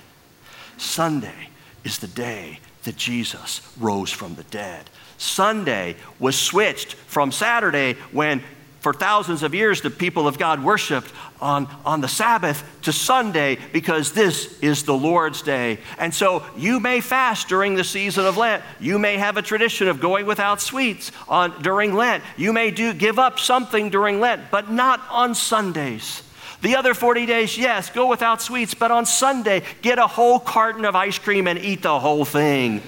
Sunday 0.77 1.51
is 1.85 2.01
the 2.01 2.09
day 2.09 2.59
that 2.85 2.97
Jesus 2.97 3.61
rose 3.79 4.11
from 4.11 4.35
the 4.35 4.45
dead. 4.45 4.89
Sunday 5.19 5.97
was 6.19 6.37
switched 6.37 6.95
from 6.95 7.31
Saturday 7.33 7.95
when 8.11 8.43
for 8.83 8.93
thousands 8.93 9.45
of 9.45 9.55
years 9.55 9.81
the 9.81 9.91
people 9.91 10.27
of 10.27 10.39
God 10.39 10.63
worshiped 10.63 11.13
on, 11.41 11.69
on 11.85 12.01
the 12.01 12.09
Sabbath 12.09 12.65
to 12.83 12.93
Sunday 12.93 13.57
because 13.73 14.13
this 14.13 14.59
is 14.61 14.83
the 14.83 14.93
Lord's 14.93 15.41
day. 15.41 15.79
And 15.99 16.13
so 16.13 16.45
you 16.57 16.81
may 16.81 17.01
fast 17.01 17.49
during 17.49 17.77
the 17.77 17.85
season 17.85 18.27
of 18.27 18.37
Lent. 18.37 18.65
You 18.81 18.99
may 18.99 19.19
have 19.19 19.37
a 19.37 19.43
tradition 19.43 19.87
of 19.87 20.01
going 20.01 20.27
without 20.27 20.61
sweets 20.61 21.13
on, 21.29 21.63
during 21.63 21.95
Lent. 21.95 22.25
You 22.37 22.53
may 22.53 22.73
do, 22.73 22.93
give 22.93 23.21
up 23.21 23.39
something 23.39 23.89
during 23.89 24.19
Lent, 24.19 24.51
but 24.51 24.69
not 24.71 25.01
on 25.11 25.37
Sundays. 25.37 26.25
The 26.63 26.77
other 26.77 26.95
40 26.95 27.27
days, 27.27 27.59
yes, 27.59 27.91
go 27.91 28.07
without 28.07 28.41
sweets, 28.41 28.73
but 28.73 28.91
on 28.91 29.05
Sunday, 29.05 29.63
get 29.83 29.99
a 29.99 30.07
whole 30.07 30.39
carton 30.39 30.85
of 30.85 30.95
ice 30.95 31.19
cream 31.19 31.47
and 31.47 31.59
eat 31.59 31.83
the 31.83 31.99
whole 31.99 32.25
thing 32.25 32.83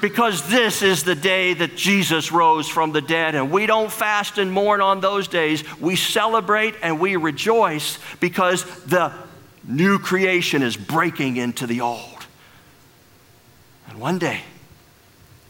because 0.00 0.48
this 0.48 0.82
is 0.82 1.04
the 1.04 1.14
day 1.14 1.54
that 1.54 1.76
Jesus 1.76 2.32
rose 2.32 2.68
from 2.68 2.92
the 2.92 3.00
dead. 3.00 3.34
And 3.34 3.50
we 3.50 3.66
don't 3.66 3.90
fast 3.90 4.38
and 4.38 4.52
mourn 4.52 4.80
on 4.80 5.00
those 5.00 5.28
days. 5.28 5.64
We 5.80 5.96
celebrate 5.96 6.74
and 6.82 7.00
we 7.00 7.16
rejoice 7.16 7.98
because 8.20 8.64
the 8.84 9.12
new 9.64 9.98
creation 9.98 10.62
is 10.62 10.76
breaking 10.76 11.36
into 11.36 11.66
the 11.66 11.80
old. 11.80 12.26
And 13.88 13.98
one 14.00 14.18
day, 14.18 14.42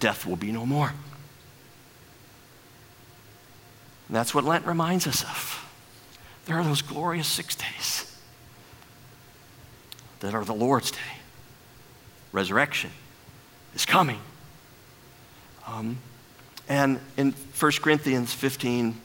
death 0.00 0.26
will 0.26 0.36
be 0.36 0.52
no 0.52 0.64
more. 0.64 0.92
And 4.08 4.16
that's 4.16 4.34
what 4.34 4.44
Lent 4.44 4.66
reminds 4.66 5.06
us 5.06 5.22
of. 5.22 5.57
There 6.48 6.58
are 6.58 6.64
those 6.64 6.80
glorious 6.80 7.28
six 7.28 7.54
days 7.54 8.16
that 10.20 10.34
are 10.34 10.46
the 10.46 10.54
Lord's 10.54 10.90
day. 10.90 10.98
Resurrection 12.32 12.90
is 13.74 13.84
coming. 13.84 14.18
Um, 15.66 15.98
and 16.66 17.00
in 17.18 17.32
1 17.32 17.72
Corinthians 17.82 18.32
15, 18.32 18.98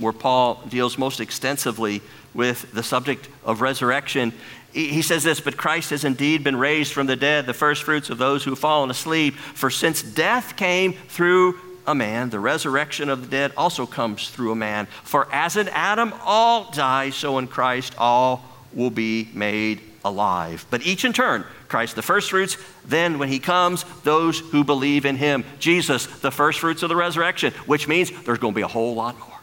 where 0.00 0.14
Paul 0.14 0.62
deals 0.70 0.96
most 0.96 1.20
extensively 1.20 2.00
with 2.32 2.72
the 2.72 2.82
subject 2.82 3.28
of 3.44 3.60
resurrection, 3.60 4.32
he 4.72 5.02
says 5.02 5.22
this, 5.22 5.38
but 5.38 5.58
Christ 5.58 5.90
has 5.90 6.04
indeed 6.04 6.44
been 6.44 6.56
raised 6.56 6.94
from 6.94 7.06
the 7.06 7.16
dead, 7.16 7.44
the 7.44 7.54
first 7.54 7.82
fruits 7.82 8.08
of 8.08 8.16
those 8.16 8.42
who 8.42 8.50
have 8.50 8.58
fallen 8.58 8.90
asleep. 8.90 9.34
For 9.34 9.68
since 9.68 10.02
death 10.02 10.56
came 10.56 10.94
through 10.94 11.58
a 11.86 11.94
man, 11.94 12.30
the 12.30 12.40
resurrection 12.40 13.08
of 13.08 13.22
the 13.22 13.28
dead 13.28 13.52
also 13.56 13.86
comes 13.86 14.30
through 14.30 14.52
a 14.52 14.56
man. 14.56 14.86
For 15.04 15.28
as 15.32 15.56
in 15.56 15.68
Adam 15.68 16.12
all 16.24 16.70
die, 16.70 17.10
so 17.10 17.38
in 17.38 17.46
Christ 17.46 17.94
all 17.98 18.44
will 18.72 18.90
be 18.90 19.28
made 19.32 19.80
alive. 20.04 20.66
But 20.70 20.86
each 20.86 21.04
in 21.04 21.12
turn, 21.12 21.44
Christ 21.68 21.96
the 21.96 22.02
first 22.02 22.30
fruits, 22.30 22.56
then 22.84 23.18
when 23.18 23.28
he 23.28 23.38
comes, 23.38 23.84
those 24.02 24.38
who 24.38 24.64
believe 24.64 25.04
in 25.04 25.16
him. 25.16 25.44
Jesus, 25.58 26.06
the 26.06 26.30
first 26.30 26.60
fruits 26.60 26.82
of 26.82 26.88
the 26.88 26.96
resurrection, 26.96 27.52
which 27.66 27.88
means 27.88 28.10
there's 28.24 28.38
going 28.38 28.54
to 28.54 28.56
be 28.56 28.62
a 28.62 28.68
whole 28.68 28.94
lot 28.94 29.18
more. 29.18 29.38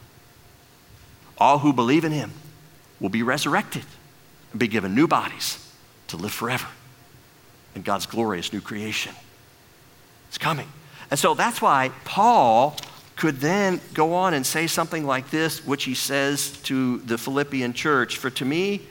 All 1.37 1.59
who 1.59 1.73
believe 1.73 2.05
in 2.05 2.11
him 2.11 2.31
will 2.99 3.09
be 3.09 3.23
resurrected 3.23 3.83
and 4.51 4.59
be 4.59 4.67
given 4.67 4.95
new 4.95 5.07
bodies 5.07 5.59
to 6.07 6.17
live 6.17 6.31
forever 6.31 6.67
in 7.75 7.81
God's 7.81 8.05
glorious 8.05 8.53
new 8.53 8.61
creation. 8.61 9.13
It's 10.29 10.37
coming. 10.37 10.67
And 11.11 11.19
so 11.19 11.33
that's 11.33 11.61
why 11.61 11.91
Paul 12.05 12.75
could 13.15 13.39
then 13.39 13.79
go 13.93 14.13
on 14.13 14.33
and 14.33 14.45
say 14.45 14.67
something 14.67 15.05
like 15.05 15.29
this, 15.29 15.65
which 15.65 15.83
he 15.83 15.93
says 15.93 16.51
to 16.63 16.97
the 16.99 17.17
Philippian 17.17 17.73
church 17.73 18.17
For 18.17 18.29
to 18.31 18.45
me, 18.45 18.81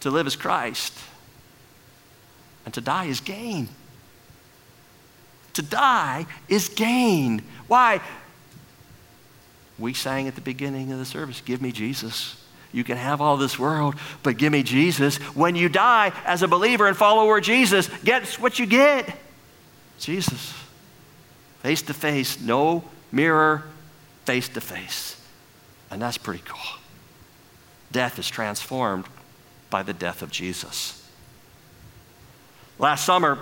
to 0.00 0.10
live 0.10 0.26
is 0.26 0.36
Christ, 0.36 0.96
and 2.64 2.72
to 2.74 2.80
die 2.80 3.06
is 3.06 3.20
gain. 3.20 3.68
To 5.54 5.62
die 5.62 6.26
is 6.48 6.68
gain. 6.68 7.42
Why? 7.66 8.00
We 9.78 9.92
sang 9.92 10.28
at 10.28 10.34
the 10.34 10.40
beginning 10.40 10.92
of 10.92 10.98
the 10.98 11.04
service, 11.04 11.40
Give 11.40 11.60
me 11.60 11.72
Jesus. 11.72 12.42
You 12.70 12.84
can 12.84 12.98
have 12.98 13.20
all 13.20 13.38
this 13.38 13.58
world, 13.58 13.96
but 14.22 14.36
give 14.36 14.52
me 14.52 14.62
Jesus. 14.62 15.16
When 15.34 15.56
you 15.56 15.68
die 15.68 16.12
as 16.26 16.42
a 16.42 16.48
believer 16.48 16.86
and 16.86 16.96
follower 16.96 17.38
of 17.38 17.44
Jesus, 17.44 17.88
guess 18.04 18.38
what 18.38 18.58
you 18.58 18.66
get? 18.66 19.16
Jesus. 19.98 20.54
Face 21.62 21.82
to 21.82 21.94
face, 21.94 22.40
no 22.40 22.84
mirror, 23.10 23.64
face 24.24 24.48
to 24.50 24.60
face. 24.60 25.20
And 25.90 26.00
that's 26.00 26.18
pretty 26.18 26.42
cool. 26.44 26.78
Death 27.90 28.18
is 28.18 28.28
transformed 28.28 29.06
by 29.70 29.82
the 29.82 29.92
death 29.92 30.22
of 30.22 30.30
Jesus. 30.30 31.06
Last 32.78 33.04
summer, 33.04 33.38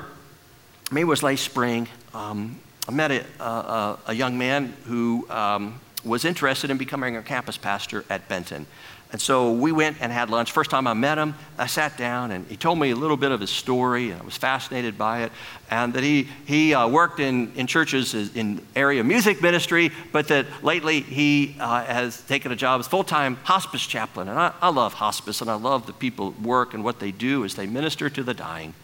maybe 0.91 1.03
it 1.03 1.05
was 1.05 1.23
late 1.23 1.39
spring, 1.39 1.89
um, 2.15 2.59
I 2.89 2.93
met 2.93 3.11
a, 3.11 3.43
a, 3.43 3.99
a, 4.07 4.15
young 4.15 4.39
man 4.39 4.73
who 4.85 5.29
um, 5.29 5.81
was 6.05 6.25
interested 6.25 6.71
in 6.71 6.79
becoming 6.79 7.17
a 7.17 7.23
campus 7.23 7.57
pastor 7.57 8.05
at 8.09 8.29
Benton. 8.29 8.65
And 9.13 9.21
so 9.21 9.53
we 9.53 9.71
went 9.71 9.99
and 10.01 10.11
had 10.11 10.31
lunch. 10.31 10.51
First 10.51 10.71
time 10.71 10.87
I 10.87 10.95
met 10.95 11.17
him, 11.17 11.35
I 11.59 11.67
sat 11.67 11.97
down 11.97 12.33
and 12.33 12.45
he 12.49 12.57
told 12.57 12.79
me 12.79 12.91
a 12.91 12.97
little 12.97 13.17
bit 13.17 13.31
of 13.31 13.41
his 13.41 13.51
story, 13.51 14.11
and 14.11 14.21
I 14.21 14.25
was 14.25 14.37
fascinated 14.37 14.99
by 14.99 15.23
it. 15.23 15.33
And 15.71 15.95
that 15.95 16.03
he, 16.03 16.29
he 16.45 16.75
uh, 16.75 16.89
worked 16.89 17.21
in, 17.21 17.53
in 17.55 17.69
churches 17.69 18.15
in 18.15 18.61
area 18.75 19.05
music 19.05 19.41
ministry, 19.41 19.93
but 20.11 20.29
that 20.29 20.47
lately 20.63 21.01
he 21.01 21.57
uh, 21.61 21.85
has 21.85 22.21
taken 22.23 22.51
a 22.51 22.57
job 22.57 22.81
as 22.81 22.89
full 22.89 23.05
time 23.05 23.37
hospice 23.45 23.87
chaplain. 23.87 24.29
And 24.29 24.39
I, 24.39 24.53
I 24.61 24.71
love 24.71 24.95
hospice, 24.95 25.41
and 25.41 25.49
I 25.49 25.55
love 25.55 25.87
the 25.87 25.93
people 25.93 26.33
work 26.43 26.75
and 26.75 26.83
what 26.83 26.99
they 26.99 27.13
do 27.13 27.45
as 27.45 27.55
they 27.55 27.67
minister 27.67 28.11
to 28.11 28.23
the 28.25 28.35
dying. 28.35 28.75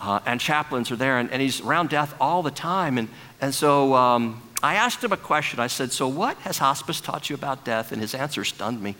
Uh, 0.00 0.18
and 0.26 0.40
chaplains 0.40 0.90
are 0.90 0.96
there, 0.96 1.18
and, 1.18 1.30
and, 1.30 1.42
he's 1.42 1.60
around 1.60 1.90
death 1.90 2.14
all 2.20 2.42
the 2.42 2.50
time. 2.50 2.96
And, 2.96 3.08
and 3.40 3.54
so 3.54 3.94
um, 3.94 4.42
I 4.62 4.74
asked 4.74 5.04
him 5.04 5.12
a 5.12 5.16
question. 5.16 5.60
I 5.60 5.66
said, 5.66 5.92
So, 5.92 6.08
what 6.08 6.38
has 6.38 6.58
hospice 6.58 7.00
taught 7.00 7.28
you 7.28 7.34
about 7.34 7.64
death? 7.66 7.92
And 7.92 8.00
his 8.00 8.14
answer 8.14 8.44
stunned 8.44 8.82
me. 8.82 8.96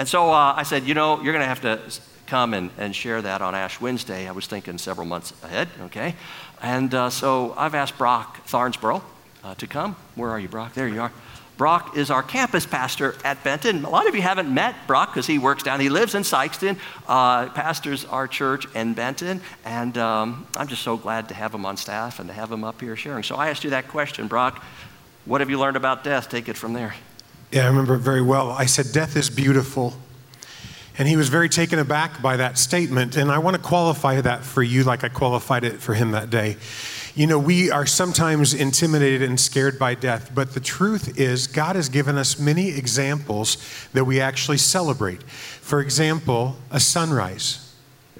And 0.00 0.08
so 0.08 0.32
uh, 0.32 0.54
I 0.56 0.62
said, 0.62 0.84
you 0.84 0.94
know, 0.94 1.20
you're 1.20 1.34
going 1.34 1.42
to 1.42 1.46
have 1.46 1.60
to 1.60 1.78
come 2.26 2.54
and, 2.54 2.70
and 2.78 2.96
share 2.96 3.20
that 3.20 3.42
on 3.42 3.54
Ash 3.54 3.82
Wednesday. 3.82 4.26
I 4.26 4.32
was 4.32 4.46
thinking 4.46 4.78
several 4.78 5.06
months 5.06 5.34
ahead, 5.42 5.68
okay? 5.82 6.14
And 6.62 6.94
uh, 6.94 7.10
so 7.10 7.52
I've 7.54 7.74
asked 7.74 7.98
Brock 7.98 8.46
Thornsboro 8.46 9.02
uh, 9.44 9.54
to 9.56 9.66
come. 9.66 9.96
Where 10.14 10.30
are 10.30 10.40
you, 10.40 10.48
Brock? 10.48 10.72
There 10.72 10.88
you 10.88 11.02
are. 11.02 11.12
Brock 11.58 11.98
is 11.98 12.10
our 12.10 12.22
campus 12.22 12.64
pastor 12.64 13.14
at 13.26 13.44
Benton. 13.44 13.84
A 13.84 13.90
lot 13.90 14.08
of 14.08 14.14
you 14.14 14.22
haven't 14.22 14.48
met 14.48 14.74
Brock 14.86 15.12
because 15.12 15.26
he 15.26 15.38
works 15.38 15.62
down, 15.62 15.80
he 15.80 15.90
lives 15.90 16.14
in 16.14 16.22
Sikeston, 16.22 16.78
uh, 17.06 17.50
pastors 17.50 18.06
our 18.06 18.26
church 18.26 18.66
in 18.74 18.94
Benton, 18.94 19.42
and 19.66 19.98
um, 19.98 20.46
I'm 20.56 20.68
just 20.68 20.80
so 20.80 20.96
glad 20.96 21.28
to 21.28 21.34
have 21.34 21.52
him 21.52 21.66
on 21.66 21.76
staff 21.76 22.20
and 22.20 22.28
to 22.30 22.32
have 22.32 22.50
him 22.50 22.64
up 22.64 22.80
here 22.80 22.96
sharing. 22.96 23.22
So 23.22 23.36
I 23.36 23.50
asked 23.50 23.64
you 23.64 23.70
that 23.70 23.88
question, 23.88 24.28
Brock. 24.28 24.64
What 25.26 25.42
have 25.42 25.50
you 25.50 25.58
learned 25.58 25.76
about 25.76 26.04
death? 26.04 26.30
Take 26.30 26.48
it 26.48 26.56
from 26.56 26.72
there. 26.72 26.94
Yeah, 27.50 27.64
I 27.64 27.66
remember 27.66 27.96
very 27.96 28.22
well. 28.22 28.50
I 28.50 28.66
said, 28.66 28.92
Death 28.92 29.16
is 29.16 29.28
beautiful. 29.28 29.94
And 30.98 31.08
he 31.08 31.16
was 31.16 31.28
very 31.28 31.48
taken 31.48 31.78
aback 31.78 32.22
by 32.22 32.36
that 32.36 32.58
statement. 32.58 33.16
And 33.16 33.30
I 33.30 33.38
want 33.38 33.56
to 33.56 33.62
qualify 33.62 34.20
that 34.20 34.44
for 34.44 34.62
you 34.62 34.84
like 34.84 35.02
I 35.02 35.08
qualified 35.08 35.64
it 35.64 35.80
for 35.80 35.94
him 35.94 36.12
that 36.12 36.30
day. 36.30 36.58
You 37.14 37.26
know, 37.26 37.38
we 37.38 37.70
are 37.70 37.86
sometimes 37.86 38.54
intimidated 38.54 39.22
and 39.22 39.40
scared 39.40 39.78
by 39.78 39.94
death, 39.94 40.30
but 40.32 40.54
the 40.54 40.60
truth 40.60 41.18
is, 41.18 41.48
God 41.48 41.74
has 41.74 41.88
given 41.88 42.16
us 42.16 42.38
many 42.38 42.68
examples 42.68 43.56
that 43.94 44.04
we 44.04 44.20
actually 44.20 44.58
celebrate. 44.58 45.22
For 45.24 45.80
example, 45.80 46.56
a 46.70 46.78
sunrise. 46.78 47.74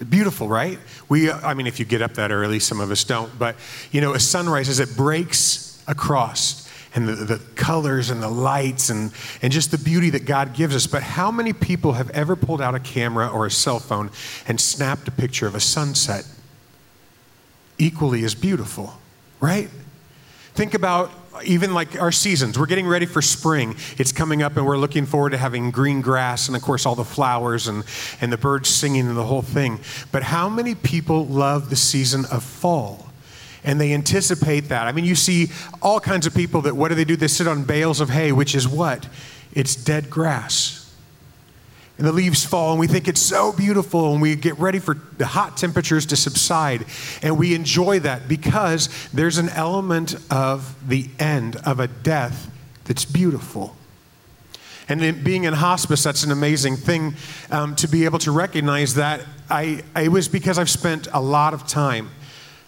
Beautiful, 0.08 0.48
right? 0.48 0.78
We, 1.08 1.30
I 1.30 1.54
mean, 1.54 1.68
if 1.68 1.78
you 1.78 1.84
get 1.84 2.02
up 2.02 2.14
that 2.14 2.32
early, 2.32 2.58
some 2.58 2.80
of 2.80 2.90
us 2.90 3.04
don't, 3.04 3.38
but 3.38 3.54
you 3.92 4.00
know, 4.00 4.14
a 4.14 4.20
sunrise 4.20 4.68
as 4.68 4.80
it 4.80 4.96
breaks 4.96 5.80
across 5.86 6.69
and 6.94 7.08
the, 7.08 7.14
the 7.14 7.38
colors 7.54 8.10
and 8.10 8.22
the 8.22 8.28
lights 8.28 8.90
and, 8.90 9.12
and 9.42 9.52
just 9.52 9.70
the 9.70 9.78
beauty 9.78 10.10
that 10.10 10.24
God 10.24 10.54
gives 10.54 10.74
us. 10.74 10.86
But 10.86 11.02
how 11.02 11.30
many 11.30 11.52
people 11.52 11.92
have 11.92 12.10
ever 12.10 12.36
pulled 12.36 12.60
out 12.60 12.74
a 12.74 12.80
camera 12.80 13.28
or 13.28 13.46
a 13.46 13.50
cell 13.50 13.78
phone 13.78 14.10
and 14.48 14.60
snapped 14.60 15.06
a 15.08 15.12
picture 15.12 15.46
of 15.46 15.54
a 15.54 15.60
sunset? 15.60 16.26
Equally 17.78 18.24
as 18.24 18.34
beautiful, 18.34 18.92
right? 19.40 19.70
Think 20.54 20.74
about 20.74 21.12
even 21.44 21.72
like 21.72 22.00
our 22.00 22.12
seasons. 22.12 22.58
We're 22.58 22.66
getting 22.66 22.86
ready 22.86 23.06
for 23.06 23.22
spring. 23.22 23.76
It's 23.98 24.12
coming 24.12 24.42
up, 24.42 24.56
and 24.56 24.66
we're 24.66 24.76
looking 24.76 25.06
forward 25.06 25.30
to 25.30 25.38
having 25.38 25.70
green 25.70 26.00
grass 26.00 26.48
and, 26.48 26.56
of 26.56 26.62
course, 26.62 26.84
all 26.86 26.96
the 26.96 27.04
flowers 27.04 27.68
and, 27.68 27.84
and 28.20 28.32
the 28.32 28.36
birds 28.36 28.68
singing 28.68 29.06
and 29.06 29.16
the 29.16 29.24
whole 29.24 29.42
thing. 29.42 29.80
But 30.12 30.24
how 30.24 30.48
many 30.48 30.74
people 30.74 31.26
love 31.26 31.70
the 31.70 31.76
season 31.76 32.24
of 32.26 32.42
fall? 32.42 33.09
And 33.64 33.80
they 33.80 33.92
anticipate 33.92 34.68
that. 34.68 34.86
I 34.86 34.92
mean, 34.92 35.04
you 35.04 35.14
see 35.14 35.50
all 35.82 36.00
kinds 36.00 36.26
of 36.26 36.34
people 36.34 36.62
that 36.62 36.76
what 36.76 36.88
do 36.88 36.94
they 36.94 37.04
do? 37.04 37.16
They 37.16 37.28
sit 37.28 37.46
on 37.46 37.64
bales 37.64 38.00
of 38.00 38.10
hay, 38.10 38.32
which 38.32 38.54
is 38.54 38.66
what? 38.66 39.08
It's 39.52 39.74
dead 39.74 40.10
grass. 40.10 40.76
And 41.98 42.06
the 42.06 42.12
leaves 42.12 42.46
fall, 42.46 42.70
and 42.70 42.80
we 42.80 42.86
think 42.86 43.08
it's 43.08 43.20
so 43.20 43.52
beautiful, 43.52 44.12
and 44.14 44.22
we 44.22 44.34
get 44.34 44.58
ready 44.58 44.78
for 44.78 44.96
the 45.18 45.26
hot 45.26 45.58
temperatures 45.58 46.06
to 46.06 46.16
subside. 46.16 46.86
And 47.22 47.38
we 47.38 47.54
enjoy 47.54 48.00
that 48.00 48.26
because 48.26 48.88
there's 49.12 49.36
an 49.36 49.50
element 49.50 50.14
of 50.30 50.74
the 50.88 51.10
end 51.18 51.56
of 51.56 51.78
a 51.78 51.88
death 51.88 52.50
that's 52.84 53.04
beautiful. 53.04 53.76
And 54.88 55.04
in 55.04 55.22
being 55.22 55.44
in 55.44 55.52
hospice, 55.52 56.02
that's 56.02 56.24
an 56.24 56.32
amazing 56.32 56.76
thing 56.76 57.14
um, 57.50 57.76
to 57.76 57.86
be 57.86 58.06
able 58.06 58.18
to 58.20 58.32
recognize 58.32 58.94
that. 58.94 59.20
I, 59.50 59.82
it 59.94 60.08
was 60.08 60.26
because 60.26 60.58
I've 60.58 60.70
spent 60.70 61.06
a 61.12 61.20
lot 61.20 61.52
of 61.52 61.66
time 61.66 62.08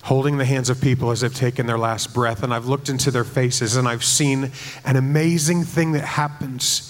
holding 0.02 0.36
the 0.36 0.44
hands 0.44 0.68
of 0.68 0.80
people 0.80 1.10
as 1.10 1.20
they've 1.20 1.34
taken 1.34 1.66
their 1.66 1.78
last 1.78 2.12
breath. 2.12 2.42
And 2.42 2.52
I've 2.52 2.66
looked 2.66 2.88
into 2.88 3.10
their 3.10 3.24
faces 3.24 3.76
and 3.76 3.86
I've 3.86 4.04
seen 4.04 4.50
an 4.84 4.96
amazing 4.96 5.64
thing 5.64 5.92
that 5.92 6.04
happens. 6.04 6.88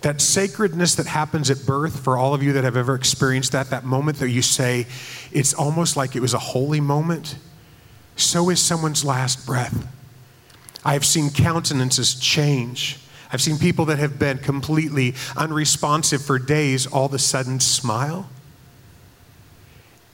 That 0.00 0.20
sacredness 0.20 0.94
that 0.96 1.06
happens 1.06 1.50
at 1.50 1.66
birth, 1.66 2.00
for 2.00 2.16
all 2.16 2.32
of 2.34 2.42
you 2.42 2.52
that 2.54 2.64
have 2.64 2.76
ever 2.76 2.94
experienced 2.94 3.52
that, 3.52 3.70
that 3.70 3.84
moment 3.84 4.18
that 4.18 4.30
you 4.30 4.42
say, 4.42 4.86
it's 5.32 5.52
almost 5.52 5.96
like 5.96 6.16
it 6.16 6.20
was 6.20 6.34
a 6.34 6.38
holy 6.38 6.80
moment. 6.80 7.36
So 8.16 8.48
is 8.50 8.60
someone's 8.60 9.04
last 9.04 9.46
breath. 9.46 9.86
I 10.84 10.94
have 10.94 11.04
seen 11.04 11.30
countenances 11.30 12.14
change. 12.14 12.98
I've 13.32 13.42
seen 13.42 13.58
people 13.58 13.86
that 13.86 13.98
have 13.98 14.18
been 14.18 14.38
completely 14.38 15.14
unresponsive 15.36 16.22
for 16.22 16.38
days 16.38 16.86
all 16.86 17.06
of 17.06 17.14
a 17.14 17.18
sudden 17.18 17.60
smile. 17.60 18.30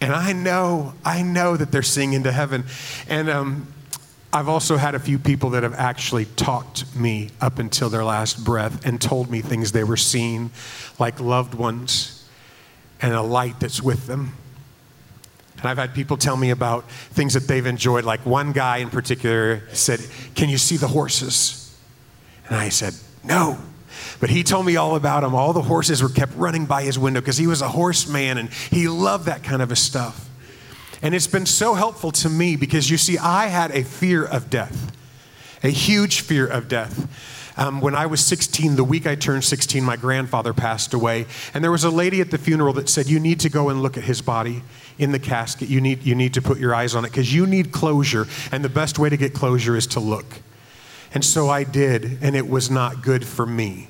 And 0.03 0.12
I 0.12 0.33
know, 0.33 0.95
I 1.05 1.23
know 1.23 1.57
that 1.57 1.71
they're 1.71 1.83
seeing 1.83 2.12
into 2.12 2.33
heaven. 2.33 2.65
And 3.09 3.31
um, 3.31 3.73
I've 4.33 4.49
also 4.49 4.77
had 4.77 4.97
a 4.97 4.99
few 4.99 5.17
people 5.17 5.51
that 5.51 5.62
have 5.62 5.75
actually 5.75 6.25
talked 6.25 6.97
me 6.97 7.31
up 7.41 7.61
until 7.61 7.88
their 7.88 8.03
last 8.03 8.45
breath 8.45 8.85
and 8.85 9.01
told 9.01 9.31
me 9.31 9.43
things 9.43 9.71
they 9.71 9.85
were 9.85 9.97
seeing, 9.97 10.51
like 10.99 11.21
loved 11.21 11.55
ones 11.55 12.29
and 13.01 13.15
a 13.15 13.23
light 13.23 13.61
that's 13.61 13.81
with 13.81 14.09
them. 14.09 14.33
And 15.59 15.67
I've 15.67 15.79
had 15.79 15.95
people 15.95 16.17
tell 16.17 16.37
me 16.37 16.51
about 16.51 16.91
things 16.91 17.35
that 17.35 17.47
they've 17.47 17.65
enjoyed. 17.65 18.05
Like 18.05 18.27
one 18.27 18.51
guy 18.51 18.79
in 18.79 18.91
particular 18.91 19.62
said, 19.73 20.01
Can 20.35 20.49
you 20.49 20.59
see 20.59 20.77
the 20.77 20.88
horses? 20.88 21.79
And 22.49 22.57
I 22.57 22.71
said, 22.71 22.95
No. 23.23 23.57
But 24.22 24.30
he 24.30 24.44
told 24.44 24.66
me 24.66 24.76
all 24.76 24.94
about 24.94 25.24
him. 25.24 25.35
All 25.35 25.52
the 25.52 25.62
horses 25.62 26.00
were 26.00 26.08
kept 26.08 26.37
running 26.37 26.64
by 26.64 26.85
his 26.85 26.96
window 26.96 27.20
because 27.20 27.38
he 27.38 27.48
was 27.48 27.61
a 27.61 27.68
horseman 27.68 28.38
and 28.38 28.50
he 28.50 28.87
loved 28.87 29.26
that 29.26 29.42
kind 29.42 29.61
of 29.61 29.72
a 29.72 29.74
stuff. 29.74 30.30
And 31.02 31.12
it's 31.12 31.26
been 31.26 31.44
so 31.44 31.74
helpful 31.74 32.12
to 32.12 32.28
me 32.28 32.54
because 32.54 32.88
you 32.88 32.98
see, 32.98 33.18
I 33.18 33.48
had 33.48 33.72
a 33.72 33.82
fear 33.82 34.24
of 34.24 34.48
death, 34.48 34.96
a 35.64 35.70
huge 35.70 36.20
fear 36.20 36.46
of 36.46 36.68
death. 36.68 37.52
Um, 37.56 37.80
when 37.80 37.96
I 37.96 38.06
was 38.06 38.24
16, 38.24 38.76
the 38.76 38.85
week 38.85 39.08
I 39.08 39.16
turned 39.16 39.42
16, 39.42 39.82
my 39.82 39.96
grandfather 39.96 40.54
passed 40.54 40.94
away. 40.94 41.26
And 41.52 41.64
there 41.64 41.72
was 41.72 41.82
a 41.82 41.90
lady 41.90 42.20
at 42.20 42.30
the 42.30 42.38
funeral 42.38 42.74
that 42.74 42.88
said, 42.88 43.08
You 43.08 43.18
need 43.18 43.40
to 43.40 43.48
go 43.48 43.70
and 43.70 43.82
look 43.82 43.96
at 43.96 44.04
his 44.04 44.22
body 44.22 44.62
in 45.00 45.11
the 45.11 45.18
casket. 45.18 45.68
You 45.68 45.80
need, 45.80 46.04
you 46.04 46.14
need 46.14 46.35
to 46.35 46.42
put 46.42 46.61
your 46.61 46.76
eyes 46.76 46.94
on 46.94 47.04
it 47.04 47.08
because 47.08 47.35
you 47.35 47.44
need 47.44 47.72
closure. 47.72 48.28
And 48.52 48.64
the 48.64 48.68
best 48.68 49.00
way 49.00 49.08
to 49.08 49.16
get 49.16 49.35
closure 49.35 49.76
is 49.76 49.88
to 49.88 49.98
look. 49.98 50.26
And 51.12 51.24
so 51.24 51.48
I 51.48 51.64
did, 51.64 52.18
and 52.22 52.37
it 52.37 52.48
was 52.48 52.70
not 52.70 53.02
good 53.02 53.26
for 53.26 53.44
me. 53.44 53.88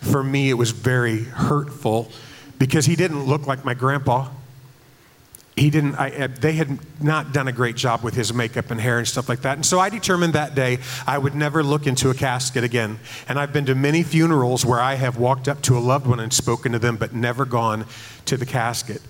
For 0.00 0.22
me, 0.22 0.50
it 0.50 0.54
was 0.54 0.70
very 0.70 1.24
hurtful 1.24 2.10
because 2.58 2.86
he 2.86 2.96
didn't 2.96 3.24
look 3.24 3.46
like 3.46 3.64
my 3.64 3.74
grandpa. 3.74 4.28
He 5.56 5.70
didn't 5.70 5.94
I, 5.94 6.26
they 6.26 6.52
had 6.52 6.78
not 7.02 7.32
done 7.32 7.48
a 7.48 7.52
great 7.52 7.76
job 7.76 8.02
with 8.02 8.14
his 8.14 8.32
makeup 8.32 8.70
and 8.70 8.78
hair 8.78 8.98
and 8.98 9.08
stuff 9.08 9.26
like 9.26 9.40
that. 9.40 9.56
And 9.56 9.64
so 9.64 9.78
i 9.78 9.88
determined 9.88 10.34
that 10.34 10.54
day 10.54 10.78
i 11.06 11.16
would 11.16 11.34
never 11.34 11.62
look 11.62 11.86
into 11.86 12.10
a 12.10 12.14
casket 12.14 12.62
again. 12.62 12.98
And 13.26 13.38
i've 13.38 13.54
been 13.54 13.64
to 13.66 13.74
many 13.74 14.02
funerals 14.02 14.66
where 14.66 14.80
i 14.80 14.94
have 14.96 15.16
walked 15.16 15.48
up 15.48 15.62
to 15.62 15.78
a 15.78 15.80
loved 15.80 16.06
one 16.06 16.20
and 16.20 16.30
spoken 16.30 16.72
to 16.72 16.78
them 16.78 16.98
but 16.98 17.14
never 17.14 17.46
gone 17.46 17.86
to 18.26 18.36
the 18.36 18.44
casket. 18.44 19.00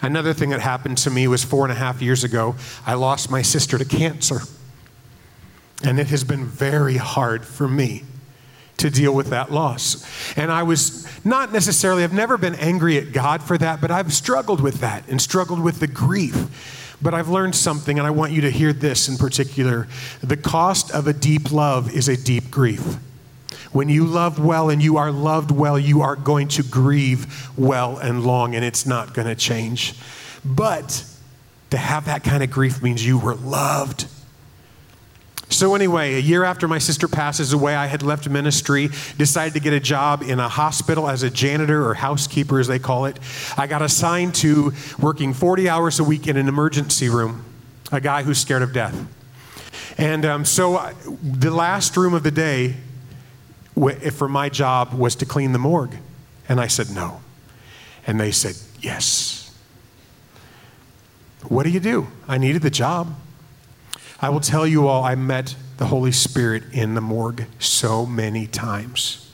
Another 0.00 0.32
thing 0.32 0.50
that 0.50 0.60
happened 0.60 0.98
to 0.98 1.10
me 1.10 1.26
was 1.26 1.42
four 1.42 1.64
and 1.64 1.72
a 1.72 1.76
half 1.76 2.00
years 2.00 2.22
ago 2.22 2.54
i 2.86 2.94
lost 2.94 3.28
my 3.28 3.42
sister 3.42 3.76
to 3.76 3.84
cancer. 3.84 4.42
And 5.82 5.98
it 5.98 6.06
has 6.06 6.22
been 6.22 6.46
very 6.46 6.96
hard 6.96 7.44
for 7.44 7.66
me 7.66 8.04
to 8.78 8.90
deal 8.90 9.14
with 9.14 9.28
that 9.28 9.50
loss. 9.50 10.04
And 10.36 10.50
I 10.50 10.62
was 10.62 11.06
not 11.24 11.52
necessarily, 11.52 12.04
I've 12.04 12.12
never 12.12 12.36
been 12.36 12.54
angry 12.56 12.98
at 12.98 13.12
God 13.12 13.42
for 13.42 13.56
that, 13.58 13.80
but 13.80 13.90
I've 13.90 14.12
struggled 14.12 14.60
with 14.60 14.80
that 14.80 15.08
and 15.08 15.20
struggled 15.20 15.60
with 15.60 15.80
the 15.80 15.86
grief. 15.86 16.94
But 17.00 17.14
I've 17.14 17.28
learned 17.28 17.54
something, 17.54 17.98
and 17.98 18.06
I 18.06 18.10
want 18.10 18.32
you 18.32 18.40
to 18.42 18.50
hear 18.50 18.72
this 18.72 19.08
in 19.08 19.16
particular. 19.16 19.86
The 20.22 20.36
cost 20.36 20.90
of 20.90 21.06
a 21.06 21.12
deep 21.12 21.52
love 21.52 21.92
is 21.92 22.08
a 22.08 22.16
deep 22.16 22.50
grief. 22.50 22.96
When 23.72 23.88
you 23.90 24.06
love 24.06 24.38
well 24.38 24.70
and 24.70 24.82
you 24.82 24.96
are 24.96 25.10
loved 25.10 25.50
well, 25.50 25.78
you 25.78 26.00
are 26.00 26.16
going 26.16 26.48
to 26.48 26.62
grieve 26.62 27.50
well 27.58 27.98
and 27.98 28.24
long, 28.24 28.54
and 28.54 28.64
it's 28.64 28.86
not 28.86 29.12
going 29.12 29.28
to 29.28 29.34
change. 29.34 29.94
But 30.44 31.04
to 31.70 31.76
have 31.76 32.06
that 32.06 32.24
kind 32.24 32.42
of 32.42 32.50
grief 32.50 32.82
means 32.82 33.04
you 33.04 33.18
were 33.18 33.34
loved 33.34 34.06
so, 35.48 35.76
anyway, 35.76 36.14
a 36.14 36.18
year 36.18 36.42
after 36.42 36.66
my 36.66 36.78
sister 36.78 37.06
passes 37.06 37.52
away, 37.52 37.76
I 37.76 37.86
had 37.86 38.02
left 38.02 38.28
ministry, 38.28 38.88
decided 39.16 39.54
to 39.54 39.60
get 39.60 39.72
a 39.72 39.80
job 39.80 40.22
in 40.22 40.40
a 40.40 40.48
hospital 40.48 41.08
as 41.08 41.22
a 41.22 41.30
janitor 41.30 41.88
or 41.88 41.94
housekeeper, 41.94 42.58
as 42.58 42.66
they 42.66 42.80
call 42.80 43.06
it. 43.06 43.18
I 43.56 43.68
got 43.68 43.80
assigned 43.80 44.34
to 44.36 44.72
working 44.98 45.32
40 45.32 45.68
hours 45.68 46.00
a 46.00 46.04
week 46.04 46.26
in 46.26 46.36
an 46.36 46.48
emergency 46.48 47.08
room, 47.08 47.44
a 47.92 48.00
guy 48.00 48.24
who's 48.24 48.38
scared 48.38 48.62
of 48.62 48.72
death. 48.72 49.06
And 49.96 50.24
um, 50.24 50.44
so, 50.44 50.78
I, 50.78 50.94
the 51.22 51.52
last 51.52 51.96
room 51.96 52.12
of 52.12 52.24
the 52.24 52.32
day 52.32 52.74
for 54.12 54.28
my 54.28 54.48
job 54.48 54.94
was 54.94 55.14
to 55.16 55.26
clean 55.26 55.52
the 55.52 55.58
morgue. 55.60 55.94
And 56.48 56.60
I 56.60 56.66
said, 56.66 56.90
no. 56.90 57.20
And 58.04 58.18
they 58.18 58.32
said, 58.32 58.56
yes. 58.80 59.56
What 61.48 61.62
do 61.62 61.70
you 61.70 61.80
do? 61.80 62.08
I 62.26 62.38
needed 62.38 62.62
the 62.62 62.70
job. 62.70 63.14
I 64.20 64.30
will 64.30 64.40
tell 64.40 64.66
you 64.66 64.88
all, 64.88 65.04
I 65.04 65.14
met 65.14 65.54
the 65.76 65.86
Holy 65.86 66.12
Spirit 66.12 66.64
in 66.72 66.94
the 66.94 67.00
morgue 67.00 67.46
so 67.58 68.06
many 68.06 68.46
times. 68.46 69.30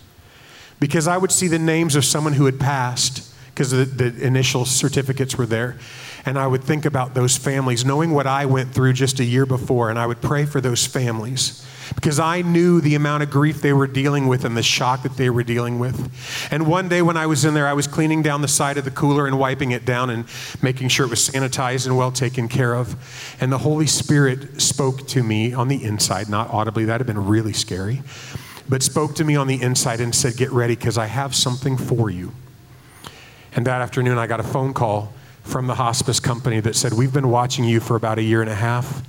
Because 0.80 1.06
I 1.06 1.16
would 1.16 1.30
see 1.30 1.46
the 1.46 1.58
names 1.58 1.94
of 1.94 2.04
someone 2.04 2.32
who 2.32 2.46
had 2.46 2.58
passed, 2.58 3.32
because 3.54 3.70
the, 3.70 3.84
the, 3.84 4.26
initial 4.26 4.64
certificates 4.64 5.38
were 5.38 5.46
there. 5.46 5.78
And 6.24 6.38
I 6.38 6.46
would 6.46 6.62
think 6.62 6.84
about 6.84 7.14
those 7.14 7.36
families, 7.36 7.84
knowing 7.84 8.12
what 8.12 8.26
I 8.26 8.46
went 8.46 8.72
through 8.72 8.92
just 8.92 9.18
a 9.18 9.24
year 9.24 9.44
before, 9.44 9.90
and 9.90 9.98
I 9.98 10.06
would 10.06 10.20
pray 10.20 10.44
for 10.44 10.60
those 10.60 10.86
families 10.86 11.66
because 11.94 12.18
I 12.18 12.42
knew 12.42 12.80
the 12.80 12.94
amount 12.94 13.22
of 13.22 13.30
grief 13.30 13.60
they 13.60 13.72
were 13.72 13.86
dealing 13.86 14.28
with 14.28 14.44
and 14.44 14.56
the 14.56 14.62
shock 14.62 15.02
that 15.02 15.16
they 15.16 15.30
were 15.30 15.42
dealing 15.42 15.78
with. 15.78 16.10
And 16.52 16.66
one 16.66 16.88
day 16.88 17.02
when 17.02 17.16
I 17.16 17.26
was 17.26 17.44
in 17.44 17.54
there, 17.54 17.66
I 17.66 17.72
was 17.72 17.86
cleaning 17.86 18.22
down 18.22 18.40
the 18.40 18.48
side 18.48 18.78
of 18.78 18.84
the 18.84 18.90
cooler 18.90 19.26
and 19.26 19.38
wiping 19.38 19.72
it 19.72 19.84
down 19.84 20.10
and 20.10 20.24
making 20.62 20.88
sure 20.88 21.06
it 21.06 21.10
was 21.10 21.28
sanitized 21.28 21.86
and 21.86 21.96
well 21.96 22.12
taken 22.12 22.48
care 22.48 22.74
of. 22.74 22.96
And 23.40 23.52
the 23.52 23.58
Holy 23.58 23.86
Spirit 23.86 24.60
spoke 24.60 25.06
to 25.08 25.22
me 25.22 25.52
on 25.52 25.68
the 25.68 25.82
inside, 25.82 26.28
not 26.28 26.50
audibly, 26.50 26.84
that 26.86 27.00
had 27.00 27.06
been 27.06 27.26
really 27.26 27.52
scary, 27.52 28.02
but 28.68 28.82
spoke 28.82 29.14
to 29.16 29.24
me 29.24 29.36
on 29.36 29.46
the 29.46 29.60
inside 29.60 30.00
and 30.00 30.14
said, 30.14 30.36
Get 30.36 30.50
ready 30.52 30.76
because 30.76 30.98
I 30.98 31.06
have 31.06 31.34
something 31.34 31.76
for 31.76 32.10
you. 32.10 32.32
And 33.54 33.66
that 33.66 33.82
afternoon, 33.82 34.18
I 34.18 34.26
got 34.26 34.40
a 34.40 34.44
phone 34.44 34.72
call 34.72 35.12
from 35.42 35.66
the 35.66 35.74
hospice 35.74 36.20
company 36.20 36.60
that 36.60 36.76
said, 36.76 36.92
We've 36.92 37.12
been 37.12 37.28
watching 37.28 37.64
you 37.64 37.80
for 37.80 37.96
about 37.96 38.18
a 38.18 38.22
year 38.22 38.40
and 38.40 38.50
a 38.50 38.54
half, 38.54 39.02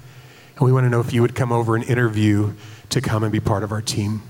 and 0.56 0.62
we 0.62 0.72
want 0.72 0.86
to 0.86 0.90
know 0.90 1.00
if 1.00 1.14
you 1.14 1.22
would 1.22 1.36
come 1.36 1.52
over 1.52 1.76
and 1.76 1.84
interview 1.86 2.54
to 2.90 3.02
come 3.02 3.24
and 3.24 3.32
be 3.32 3.40
part 3.40 3.64
of 3.64 3.72
our 3.72 3.82
team. 3.82 4.22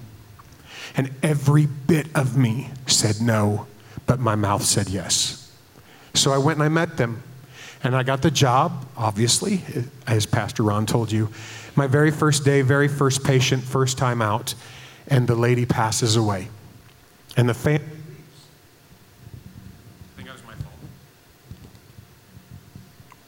And 0.96 1.12
every 1.24 1.66
bit 1.66 2.08
of 2.16 2.38
me 2.38 2.70
said 2.88 3.22
no, 3.22 3.68
but 4.06 4.20
my 4.20 4.36
mouth 4.36 4.64
said 4.64 4.90
yes. 4.90 5.52
So 6.14 6.32
I 6.32 6.38
went 6.38 6.58
and 6.58 6.64
I 6.64 6.70
met 6.70 6.98
them. 6.98 7.24
And 7.84 7.98
I 7.98 8.04
got 8.04 8.22
the 8.22 8.32
job, 8.32 8.86
obviously, 8.96 9.62
as 10.08 10.26
Pastor 10.26 10.64
Ron 10.64 10.86
told 10.86 11.12
you. 11.12 11.30
My 11.76 11.86
very 11.86 12.12
first 12.12 12.46
day, 12.46 12.62
very 12.62 12.88
first 12.88 13.26
patient, 13.26 13.62
first 13.62 13.98
time 13.98 14.22
out, 14.22 14.56
and 15.08 15.28
the 15.28 15.36
lady 15.36 15.66
passes 15.66 16.16
away. 16.16 16.48
And 17.36 17.50
the 17.50 17.54
family 17.54 17.86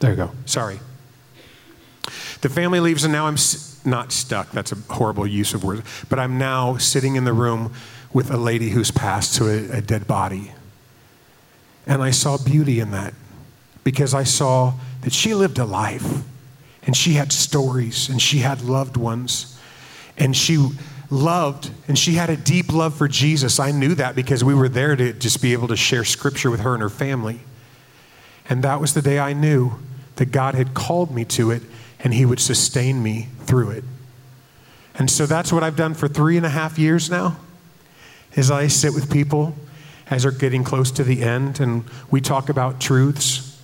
There 0.05 0.13
you 0.13 0.17
go. 0.17 0.31
Sorry. 0.45 0.79
The 2.41 2.49
family 2.49 2.79
leaves, 2.79 3.03
and 3.05 3.11
now 3.11 3.25
I'm 3.25 3.37
not 3.85 4.11
stuck. 4.11 4.51
That's 4.51 4.71
a 4.71 4.75
horrible 4.93 5.25
use 5.25 5.55
of 5.55 5.63
words. 5.63 5.81
But 6.09 6.19
I'm 6.19 6.37
now 6.37 6.77
sitting 6.77 7.15
in 7.15 7.23
the 7.23 7.33
room 7.33 7.73
with 8.13 8.29
a 8.29 8.37
lady 8.37 8.69
who's 8.69 8.91
passed 8.91 9.33
to 9.37 9.47
a, 9.47 9.79
a 9.79 9.81
dead 9.81 10.05
body. 10.05 10.51
And 11.87 12.03
I 12.03 12.11
saw 12.11 12.37
beauty 12.37 12.79
in 12.79 12.91
that 12.91 13.15
because 13.83 14.13
I 14.13 14.25
saw 14.25 14.75
that 15.01 15.11
she 15.11 15.33
lived 15.33 15.57
a 15.57 15.65
life 15.65 16.21
and 16.83 16.95
she 16.95 17.13
had 17.13 17.31
stories 17.31 18.07
and 18.07 18.21
she 18.21 18.39
had 18.39 18.61
loved 18.61 18.97
ones 18.97 19.59
and 20.19 20.37
she 20.37 20.69
loved 21.09 21.71
and 21.87 21.97
she 21.97 22.13
had 22.13 22.29
a 22.29 22.37
deep 22.37 22.71
love 22.71 22.95
for 22.95 23.07
Jesus. 23.07 23.59
I 23.59 23.71
knew 23.71 23.95
that 23.95 24.15
because 24.15 24.43
we 24.43 24.53
were 24.53 24.69
there 24.69 24.95
to 24.95 25.13
just 25.13 25.41
be 25.41 25.53
able 25.53 25.67
to 25.69 25.75
share 25.75 26.03
scripture 26.03 26.51
with 26.51 26.59
her 26.59 26.73
and 26.73 26.83
her 26.83 26.91
family. 26.91 27.39
And 28.47 28.63
that 28.63 28.79
was 28.79 28.93
the 28.93 29.01
day 29.01 29.19
I 29.19 29.33
knew 29.33 29.73
that 30.15 30.31
God 30.31 30.55
had 30.55 30.73
called 30.73 31.13
me 31.13 31.25
to 31.25 31.51
it 31.51 31.63
and 31.99 32.13
He 32.13 32.25
would 32.25 32.39
sustain 32.39 33.01
me 33.01 33.27
through 33.41 33.71
it. 33.71 33.83
And 34.95 35.09
so 35.09 35.25
that's 35.25 35.51
what 35.51 35.63
I've 35.63 35.75
done 35.75 35.93
for 35.93 36.07
three 36.07 36.37
and 36.37 36.45
a 36.45 36.49
half 36.49 36.79
years 36.79 37.09
now, 37.09 37.37
is 38.33 38.49
I 38.49 38.67
sit 38.67 38.93
with 38.93 39.11
people 39.11 39.55
as 40.07 40.23
they're 40.23 40.31
getting 40.31 40.63
close 40.63 40.91
to 40.91 41.03
the 41.03 41.23
end 41.23 41.59
and 41.59 41.83
we 42.09 42.21
talk 42.21 42.49
about 42.49 42.79
truths. 42.79 43.59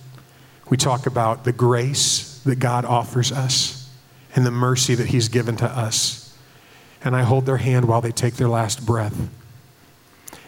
We 0.68 0.76
talk 0.76 1.06
about 1.06 1.44
the 1.44 1.52
grace 1.52 2.40
that 2.44 2.58
God 2.58 2.84
offers 2.84 3.32
us 3.32 3.90
and 4.34 4.44
the 4.44 4.50
mercy 4.50 4.94
that 4.94 5.08
He's 5.08 5.28
given 5.28 5.56
to 5.56 5.66
us. 5.66 6.36
And 7.04 7.16
I 7.16 7.22
hold 7.22 7.46
their 7.46 7.56
hand 7.58 7.86
while 7.86 8.00
they 8.00 8.12
take 8.12 8.34
their 8.34 8.48
last 8.48 8.84
breath. 8.86 9.28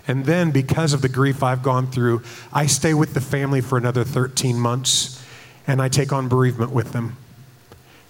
And 0.07 0.27
then, 0.27 0.51
because 0.51 0.93
of 0.93 1.01
the 1.01 1.09
grief 1.09 1.43
I've 1.43 1.63
gone 1.63 1.91
through, 1.91 2.23
I 2.53 2.67
stay 2.67 2.93
with 2.93 3.15
the 3.15 3.21
family 3.21 3.63
for 3.63 3.79
another 3.79 4.05
13 4.05 4.59
months 4.59 5.24
and 5.67 5.81
I 5.81 5.89
take 5.89 6.13
on 6.13 6.29
bereavement 6.29 6.73
with 6.73 6.93
them. 6.93 7.17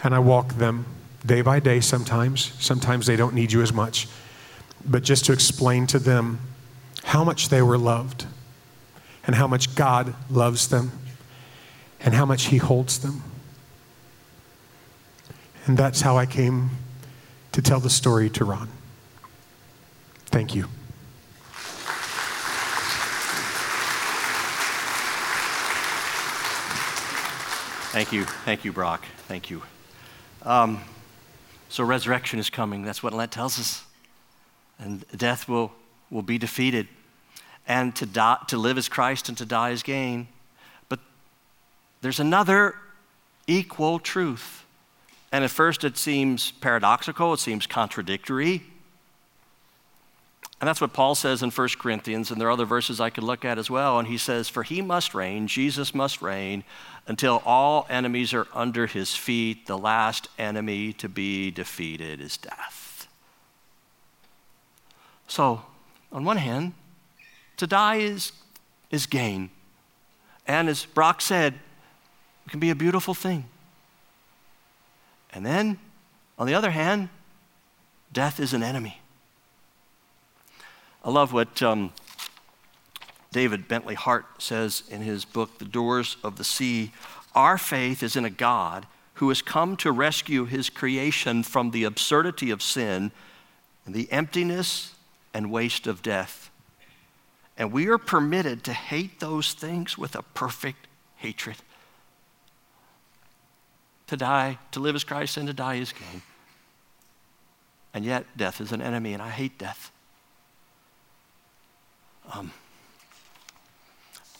And 0.02 0.14
I 0.14 0.18
walk 0.18 0.54
them 0.54 0.86
day 1.24 1.40
by 1.40 1.60
day 1.60 1.80
sometimes. 1.80 2.52
Sometimes 2.58 3.06
they 3.06 3.16
don't 3.16 3.34
need 3.34 3.52
you 3.52 3.62
as 3.62 3.72
much. 3.72 4.08
But 4.84 5.02
just 5.02 5.24
to 5.26 5.32
explain 5.32 5.86
to 5.88 5.98
them 5.98 6.40
how 7.04 7.24
much 7.24 7.48
they 7.48 7.62
were 7.62 7.78
loved 7.78 8.26
and 9.26 9.36
how 9.36 9.46
much 9.46 9.74
God 9.74 10.14
loves 10.30 10.68
them 10.68 10.92
and 12.00 12.14
how 12.14 12.26
much 12.26 12.46
He 12.46 12.58
holds 12.58 12.98
them. 12.98 13.22
And 15.66 15.78
that's 15.78 16.02
how 16.02 16.18
I 16.18 16.26
came 16.26 16.70
to 17.52 17.62
tell 17.62 17.80
the 17.80 17.88
story 17.88 18.28
to 18.30 18.44
Ron. 18.44 18.68
Thank 20.26 20.54
you. 20.54 20.68
Thank 27.94 28.11
you. 28.11 28.24
Thank 28.24 28.64
you, 28.64 28.72
Brock. 28.72 29.04
Thank 29.28 29.50
you. 29.50 29.62
Um, 30.42 30.80
so, 31.68 31.85
resurrection 31.85 32.40
is 32.40 32.50
coming. 32.50 32.83
That's 32.83 33.04
what 33.04 33.12
Lent 33.12 33.30
tells 33.30 33.57
us. 33.57 33.85
And 34.80 35.04
death 35.16 35.48
will, 35.48 35.70
will 36.11 36.22
be 36.22 36.37
defeated. 36.37 36.88
And 37.68 37.94
to, 37.94 38.04
die, 38.04 38.38
to 38.48 38.59
live 38.59 38.78
as 38.78 38.88
Christ 38.88 39.28
and 39.28 39.38
to 39.38 39.46
die 39.46 39.70
as 39.70 39.85
gain. 39.85 40.26
But 40.88 40.98
there's 42.00 42.18
another 42.18 42.74
equal 43.46 44.00
truth. 44.00 44.64
And 45.30 45.44
at 45.44 45.52
first 45.52 45.85
it 45.85 45.96
seems 45.96 46.50
paradoxical, 46.50 47.33
it 47.35 47.38
seems 47.38 47.64
contradictory. 47.64 48.64
And 50.64 50.68
that's 50.70 50.81
what 50.81 50.94
Paul 50.94 51.14
says 51.14 51.42
in 51.42 51.50
1 51.50 51.68
Corinthians, 51.79 52.31
and 52.31 52.40
there 52.40 52.48
are 52.48 52.53
other 52.53 52.64
verses 52.64 52.98
I 52.98 53.11
could 53.11 53.22
look 53.22 53.44
at 53.44 53.59
as 53.59 53.68
well. 53.68 53.98
And 53.98 54.09
he 54.09 54.16
says, 54.16 54.48
For 54.48 54.62
he 54.62 54.81
must 54.81 55.14
reign, 55.14 55.46
Jesus 55.46 55.94
must 55.94 56.22
reign, 56.22 56.64
until 57.07 57.42
all 57.44 57.87
enemies 57.90 58.33
are 58.33 58.46
under 58.55 58.87
his 58.87 59.14
feet. 59.14 59.66
The 59.66 59.77
last 59.77 60.29
enemy 60.38 60.94
to 60.94 61.07
be 61.07 61.50
defeated 61.50 62.18
is 62.18 62.38
death. 62.38 63.09
So, 65.29 65.61
on 66.11 66.24
one 66.24 66.38
hand, 66.38 66.72
to 67.59 67.66
die 67.66 67.96
is, 67.96 68.33
is 68.90 69.05
gain. 69.05 69.50
And 70.46 70.70
as 70.70 70.87
Brock 70.87 71.20
said, 71.20 71.57
it 72.46 72.50
can 72.50 72.59
be 72.59 72.70
a 72.70 72.74
beautiful 72.74 73.12
thing. 73.12 73.44
And 75.31 75.44
then, 75.44 75.79
on 76.38 76.46
the 76.46 76.55
other 76.55 76.70
hand, 76.70 77.11
death 78.14 78.40
is 78.40 78.55
an 78.55 78.62
enemy. 78.62 79.03
I 81.04 81.10
love 81.10 81.34
what 81.34 81.62
um, 81.62 81.92
David 83.30 83.68
Bentley 83.68 83.94
Hart 83.94 84.24
says 84.40 84.84
in 84.88 85.02
his 85.02 85.26
book, 85.26 85.58
The 85.58 85.66
Doors 85.66 86.16
of 86.24 86.38
the 86.38 86.44
Sea. 86.44 86.92
Our 87.34 87.58
faith 87.58 88.02
is 88.02 88.16
in 88.16 88.24
a 88.24 88.30
God 88.30 88.86
who 89.14 89.28
has 89.28 89.42
come 89.42 89.76
to 89.76 89.92
rescue 89.92 90.46
his 90.46 90.70
creation 90.70 91.42
from 91.42 91.72
the 91.72 91.84
absurdity 91.84 92.50
of 92.50 92.62
sin 92.62 93.12
and 93.84 93.94
the 93.94 94.10
emptiness 94.10 94.94
and 95.34 95.52
waste 95.52 95.86
of 95.86 96.00
death. 96.00 96.50
And 97.58 97.70
we 97.70 97.86
are 97.88 97.98
permitted 97.98 98.64
to 98.64 98.72
hate 98.72 99.20
those 99.20 99.52
things 99.52 99.98
with 99.98 100.16
a 100.16 100.22
perfect 100.22 100.86
hatred. 101.16 101.56
To 104.06 104.16
die, 104.16 104.58
to 104.72 104.80
live 104.80 104.94
as 104.94 105.04
Christ, 105.04 105.36
and 105.36 105.46
to 105.48 105.52
die 105.52 105.74
is 105.74 105.92
gain. 105.92 106.22
And 107.92 108.06
yet, 108.06 108.24
death 108.36 108.60
is 108.60 108.72
an 108.72 108.80
enemy, 108.80 109.12
and 109.12 109.22
I 109.22 109.30
hate 109.30 109.58
death. 109.58 109.92
Um, 112.32 112.52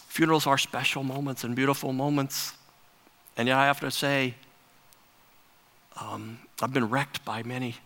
funerals 0.09 0.47
are 0.47 0.59
special 0.59 1.03
moments 1.03 1.44
and 1.44 1.55
beautiful 1.55 1.92
moments. 1.92 2.53
And 3.37 3.49
yet 3.49 3.59
I 3.59 3.66
have 3.66 3.81
to 3.81 3.90
say, 3.90 4.35
um, 6.01 6.38
I've 6.62 6.73
been 6.73 6.88
wrecked 6.88 7.25
by 7.25 7.42
many. 7.42 7.77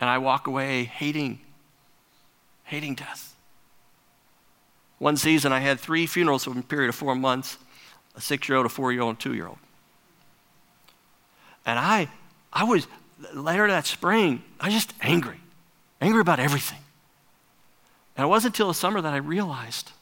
And 0.00 0.08
I 0.08 0.18
walk 0.18 0.46
away 0.46 0.84
hating, 0.84 1.40
hating 2.64 2.94
death. 2.96 3.34
One 4.98 5.16
season 5.16 5.52
I 5.52 5.60
had 5.60 5.80
three 5.80 6.06
funerals 6.06 6.46
over 6.46 6.60
a 6.60 6.62
period 6.62 6.88
of 6.88 6.94
four 6.94 7.14
months 7.14 7.58
a 8.14 8.20
six 8.20 8.48
year 8.48 8.58
old, 8.58 8.66
a 8.66 8.68
four 8.68 8.92
year 8.92 9.02
old, 9.02 9.10
and 9.10 9.18
a 9.18 9.20
two 9.20 9.34
year 9.34 9.46
old. 9.46 9.58
And 11.64 11.78
I, 11.78 12.08
I 12.52 12.64
was, 12.64 12.86
later 13.32 13.66
that 13.68 13.86
spring, 13.86 14.42
I 14.60 14.66
was 14.66 14.74
just 14.74 14.92
angry, 15.00 15.40
angry 16.00 16.20
about 16.20 16.38
everything. 16.38 16.78
And 18.16 18.24
it 18.24 18.28
wasn't 18.28 18.54
until 18.54 18.68
the 18.68 18.74
summer 18.74 19.00
that 19.00 19.12
I 19.12 19.18
realized 19.18 19.92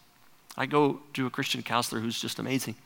I 0.57 0.67
go 0.67 1.01
to 1.15 1.27
a 1.27 1.31
Christian 1.31 1.63
counselor 1.63 2.01
who's 2.01 2.21
just 2.21 2.39
amazing 2.39 2.77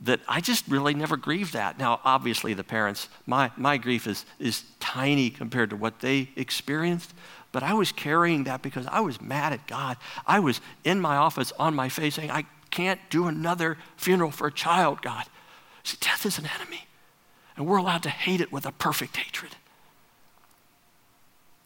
that 0.00 0.20
I 0.28 0.40
just 0.40 0.68
really 0.68 0.94
never 0.94 1.16
grieved 1.16 1.54
that. 1.54 1.78
Now, 1.78 2.00
obviously, 2.04 2.54
the 2.54 2.64
parents, 2.64 3.08
my, 3.26 3.50
my 3.56 3.78
grief 3.78 4.06
is, 4.06 4.24
is 4.38 4.62
tiny 4.78 5.28
compared 5.28 5.70
to 5.70 5.76
what 5.76 6.00
they 6.00 6.28
experienced, 6.36 7.12
but 7.50 7.62
I 7.62 7.74
was 7.74 7.90
carrying 7.90 8.44
that 8.44 8.62
because 8.62 8.86
I 8.86 9.00
was 9.00 9.20
mad 9.20 9.52
at 9.52 9.66
God. 9.66 9.96
I 10.26 10.38
was 10.38 10.60
in 10.84 11.00
my 11.00 11.16
office 11.16 11.52
on 11.58 11.74
my 11.74 11.88
face 11.88 12.14
saying, 12.14 12.30
I 12.30 12.44
can't 12.70 13.00
do 13.10 13.26
another 13.26 13.76
funeral 13.96 14.30
for 14.30 14.46
a 14.46 14.52
child, 14.52 15.02
God. 15.02 15.24
See, 15.82 15.96
death 16.00 16.24
is 16.26 16.38
an 16.38 16.48
enemy, 16.60 16.86
and 17.56 17.66
we're 17.66 17.78
allowed 17.78 18.02
to 18.04 18.10
hate 18.10 18.40
it 18.40 18.52
with 18.52 18.66
a 18.66 18.72
perfect 18.72 19.16
hatred. 19.16 19.56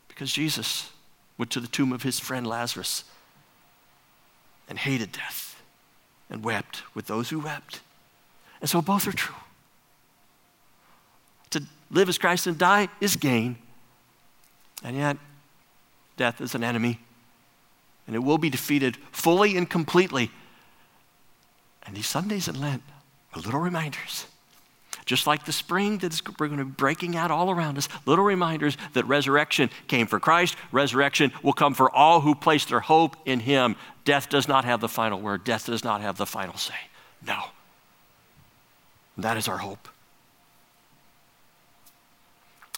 Because 0.08 0.32
Jesus 0.32 0.90
went 1.38 1.50
to 1.52 1.60
the 1.60 1.66
tomb 1.66 1.92
of 1.92 2.02
his 2.02 2.20
friend 2.20 2.46
Lazarus 2.46 3.04
and 4.68 4.78
hated 4.78 5.12
death 5.12 5.62
and 6.30 6.44
wept 6.44 6.82
with 6.94 7.06
those 7.06 7.30
who 7.30 7.40
wept. 7.40 7.80
And 8.60 8.70
so 8.70 8.80
both 8.80 9.06
are 9.06 9.12
true. 9.12 9.34
To 11.50 11.62
live 11.90 12.08
as 12.08 12.18
Christ 12.18 12.46
and 12.46 12.56
die 12.56 12.88
is 13.00 13.16
gain. 13.16 13.56
And 14.82 14.96
yet, 14.96 15.16
death 16.16 16.40
is 16.40 16.54
an 16.54 16.64
enemy. 16.64 17.00
And 18.06 18.16
it 18.16 18.20
will 18.20 18.38
be 18.38 18.50
defeated 18.50 18.96
fully 19.10 19.56
and 19.56 19.68
completely. 19.68 20.30
And 21.84 21.96
these 21.96 22.06
Sundays 22.06 22.48
in 22.48 22.60
Lent 22.60 22.82
are 23.34 23.40
little 23.40 23.60
reminders 23.60 24.26
just 25.04 25.26
like 25.26 25.44
the 25.44 25.52
spring 25.52 25.98
that's 25.98 26.20
going 26.20 26.56
to 26.56 26.64
be 26.64 26.70
breaking 26.70 27.16
out 27.16 27.30
all 27.30 27.50
around 27.50 27.78
us, 27.78 27.88
little 28.06 28.24
reminders 28.24 28.76
that 28.94 29.04
resurrection 29.06 29.70
came 29.88 30.06
for 30.06 30.20
Christ. 30.20 30.56
Resurrection 30.70 31.32
will 31.42 31.52
come 31.52 31.74
for 31.74 31.90
all 31.90 32.20
who 32.20 32.34
place 32.34 32.64
their 32.64 32.80
hope 32.80 33.16
in 33.24 33.40
Him. 33.40 33.76
Death 34.04 34.28
does 34.28 34.48
not 34.48 34.64
have 34.64 34.80
the 34.80 34.88
final 34.88 35.20
word, 35.20 35.44
death 35.44 35.66
does 35.66 35.84
not 35.84 36.00
have 36.00 36.16
the 36.16 36.26
final 36.26 36.56
say. 36.56 36.74
No. 37.26 37.44
That 39.18 39.36
is 39.36 39.48
our 39.48 39.58
hope. 39.58 39.88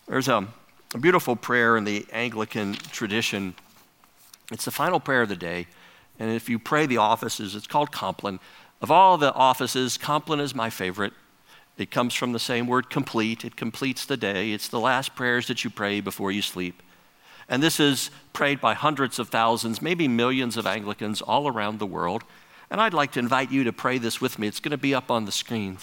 There's 0.08 0.28
a, 0.28 0.46
a 0.94 0.98
beautiful 0.98 1.36
prayer 1.36 1.76
in 1.76 1.84
the 1.84 2.04
Anglican 2.12 2.74
tradition. 2.74 3.54
It's 4.52 4.64
the 4.64 4.70
final 4.70 5.00
prayer 5.00 5.22
of 5.22 5.28
the 5.28 5.36
day. 5.36 5.66
And 6.18 6.30
if 6.30 6.48
you 6.48 6.58
pray 6.58 6.86
the 6.86 6.98
offices, 6.98 7.54
it's 7.54 7.66
called 7.66 7.90
Compline. 7.90 8.40
Of 8.82 8.90
all 8.90 9.16
the 9.16 9.32
offices, 9.32 9.96
Compline 9.96 10.40
is 10.40 10.54
my 10.54 10.70
favorite. 10.70 11.12
It 11.76 11.90
comes 11.90 12.14
from 12.14 12.32
the 12.32 12.38
same 12.38 12.66
word 12.66 12.88
complete. 12.88 13.44
It 13.44 13.56
completes 13.56 14.06
the 14.06 14.16
day. 14.16 14.52
It's 14.52 14.68
the 14.68 14.80
last 14.80 15.14
prayers 15.16 15.48
that 15.48 15.64
you 15.64 15.70
pray 15.70 16.00
before 16.00 16.30
you 16.30 16.42
sleep. 16.42 16.82
And 17.48 17.62
this 17.62 17.80
is 17.80 18.10
prayed 18.32 18.60
by 18.60 18.74
hundreds 18.74 19.18
of 19.18 19.28
thousands, 19.28 19.82
maybe 19.82 20.08
millions 20.08 20.56
of 20.56 20.66
Anglicans 20.66 21.20
all 21.20 21.48
around 21.48 21.78
the 21.78 21.86
world. 21.86 22.22
And 22.70 22.80
I'd 22.80 22.94
like 22.94 23.12
to 23.12 23.18
invite 23.18 23.50
you 23.50 23.64
to 23.64 23.72
pray 23.72 23.98
this 23.98 24.20
with 24.20 24.38
me. 24.38 24.46
It's 24.46 24.60
going 24.60 24.70
to 24.70 24.78
be 24.78 24.94
up 24.94 25.10
on 25.10 25.24
the 25.24 25.32
screen. 25.32 25.78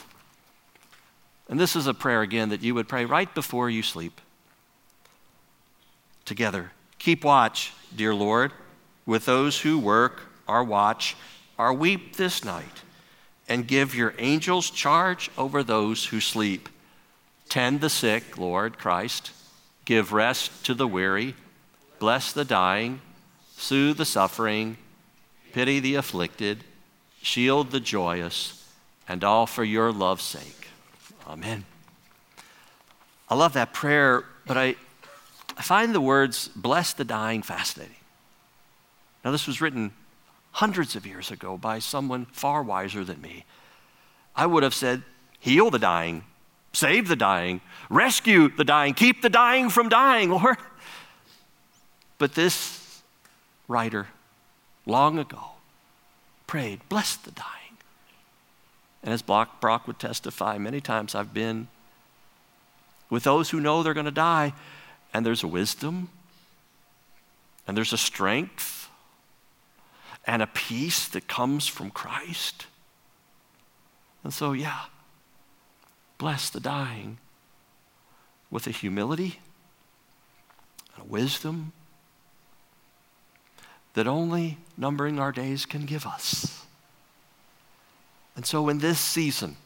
And 1.49 1.59
this 1.59 1.75
is 1.75 1.87
a 1.87 1.93
prayer 1.93 2.21
again 2.21 2.49
that 2.49 2.63
you 2.63 2.73
would 2.73 2.87
pray 2.87 3.05
right 3.05 3.33
before 3.35 3.69
you 3.69 3.83
sleep. 3.83 4.21
Together. 6.23 6.71
Keep 6.99 7.25
watch, 7.25 7.73
dear 7.95 8.15
Lord, 8.15 8.53
with 9.05 9.25
those 9.25 9.59
who 9.59 9.77
work, 9.77 10.21
our 10.47 10.63
watch, 10.63 11.15
our 11.59 11.73
weep 11.73 12.15
this 12.15 12.45
night 12.45 12.83
and 13.47 13.67
give 13.67 13.95
your 13.95 14.13
angels 14.17 14.69
charge 14.69 15.29
over 15.37 15.63
those 15.63 16.05
who 16.05 16.19
sleep. 16.19 16.69
Tend 17.49 17.81
the 17.81 17.89
sick, 17.89 18.37
Lord 18.37 18.77
Christ. 18.77 19.31
Give 19.85 20.13
rest 20.13 20.65
to 20.65 20.73
the 20.73 20.87
weary. 20.87 21.35
Bless 21.99 22.31
the 22.31 22.45
dying. 22.45 23.01
Soothe 23.57 23.97
the 23.97 24.05
suffering. 24.05 24.77
Pity 25.51 25.79
the 25.79 25.95
afflicted. 25.95 26.63
Shield 27.21 27.71
the 27.71 27.79
joyous. 27.79 28.69
And 29.07 29.23
all 29.23 29.45
for 29.45 29.63
your 29.63 29.91
love's 29.91 30.23
sake. 30.23 30.67
Amen. 31.27 31.65
I 33.29 33.35
love 33.35 33.53
that 33.53 33.73
prayer, 33.73 34.25
but 34.45 34.57
I, 34.57 34.75
I 35.57 35.61
find 35.61 35.93
the 35.93 36.01
words 36.01 36.49
bless 36.49 36.93
the 36.93 37.05
dying 37.05 37.41
fascinating. 37.41 37.95
Now, 39.23 39.31
this 39.31 39.47
was 39.47 39.61
written 39.61 39.91
hundreds 40.51 40.95
of 40.95 41.05
years 41.05 41.31
ago 41.31 41.57
by 41.57 41.79
someone 41.79 42.25
far 42.31 42.61
wiser 42.63 43.03
than 43.03 43.21
me. 43.21 43.45
I 44.35 44.45
would 44.45 44.63
have 44.63 44.73
said, 44.73 45.03
heal 45.39 45.69
the 45.69 45.79
dying, 45.79 46.23
save 46.73 47.07
the 47.07 47.15
dying, 47.15 47.61
rescue 47.89 48.49
the 48.49 48.63
dying, 48.63 48.93
keep 48.93 49.21
the 49.21 49.29
dying 49.29 49.69
from 49.69 49.89
dying, 49.89 50.29
Lord. 50.31 50.57
But 52.17 52.35
this 52.35 53.01
writer, 53.67 54.07
long 54.85 55.17
ago, 55.17 55.51
prayed, 56.47 56.81
bless 56.89 57.15
the 57.15 57.31
dying. 57.31 57.47
And 59.03 59.13
as 59.13 59.21
Brock, 59.21 59.87
would 59.87 59.99
testify, 59.99 60.57
many 60.57 60.79
times 60.79 61.15
I've 61.15 61.33
been 61.33 61.67
with 63.09 63.23
those 63.23 63.49
who 63.49 63.59
know 63.59 63.83
they're 63.83 63.93
going 63.93 64.05
to 64.05 64.11
die, 64.11 64.53
and 65.13 65.25
there's 65.25 65.43
a 65.43 65.47
wisdom, 65.47 66.09
and 67.67 67.75
there's 67.75 67.93
a 67.93 67.97
strength, 67.97 68.80
and 70.25 70.41
a 70.41 70.47
peace 70.47 71.07
that 71.09 71.27
comes 71.27 71.67
from 71.67 71.89
Christ. 71.89 72.67
And 74.23 74.33
so, 74.33 74.53
yeah, 74.53 74.81
bless 76.17 76.49
the 76.49 76.59
dying 76.59 77.17
with 78.51 78.67
a 78.67 78.71
humility 78.71 79.39
and 80.95 81.05
a 81.05 81.07
wisdom 81.07 81.71
that 83.93 84.07
only 84.07 84.57
numbering 84.77 85.19
our 85.19 85.31
days 85.31 85.65
can 85.65 85.85
give 85.85 86.05
us. 86.05 86.65
And 88.35 88.45
so, 88.45 88.69
in 88.69 88.77
this 88.77 88.99
season, 88.99 89.57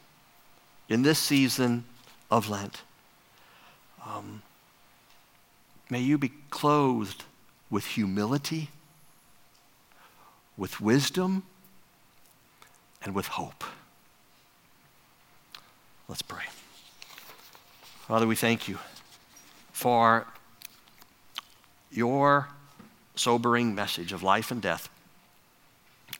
in 0.88 1.02
this 1.02 1.18
season 1.18 1.84
of 2.30 2.48
Lent, 2.48 2.82
um, 4.04 4.42
may 5.90 6.00
you 6.00 6.18
be 6.18 6.32
clothed 6.50 7.24
with 7.70 7.86
humility 7.86 8.70
with 10.56 10.80
wisdom 10.80 11.42
and 13.02 13.14
with 13.14 13.26
hope. 13.26 13.64
Let's 16.08 16.22
pray. 16.22 16.44
Father, 18.06 18.26
we 18.26 18.36
thank 18.36 18.68
you 18.68 18.78
for 19.72 20.26
your 21.90 22.48
sobering 23.14 23.74
message 23.74 24.12
of 24.12 24.22
life 24.22 24.50
and 24.50 24.62
death. 24.62 24.88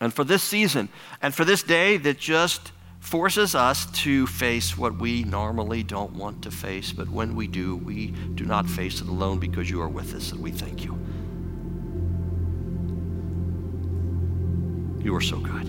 And 0.00 0.12
for 0.12 0.24
this 0.24 0.42
season, 0.42 0.88
and 1.22 1.34
for 1.34 1.44
this 1.44 1.62
day 1.62 1.96
that 1.98 2.18
just 2.18 2.72
forces 3.00 3.54
us 3.54 3.86
to 4.02 4.26
face 4.26 4.76
what 4.76 4.98
we 4.98 5.22
normally 5.22 5.82
don't 5.82 6.12
want 6.14 6.42
to 6.42 6.50
face, 6.50 6.92
but 6.92 7.08
when 7.08 7.36
we 7.36 7.46
do, 7.46 7.76
we 7.76 8.08
do 8.34 8.44
not 8.44 8.68
face 8.68 9.00
it 9.00 9.06
alone 9.06 9.38
because 9.38 9.70
you 9.70 9.80
are 9.80 9.88
with 9.88 10.12
us, 10.14 10.32
and 10.32 10.42
we 10.42 10.50
thank 10.50 10.84
you. 10.84 10.98
You 15.06 15.14
are 15.14 15.20
so 15.20 15.38
good. 15.38 15.68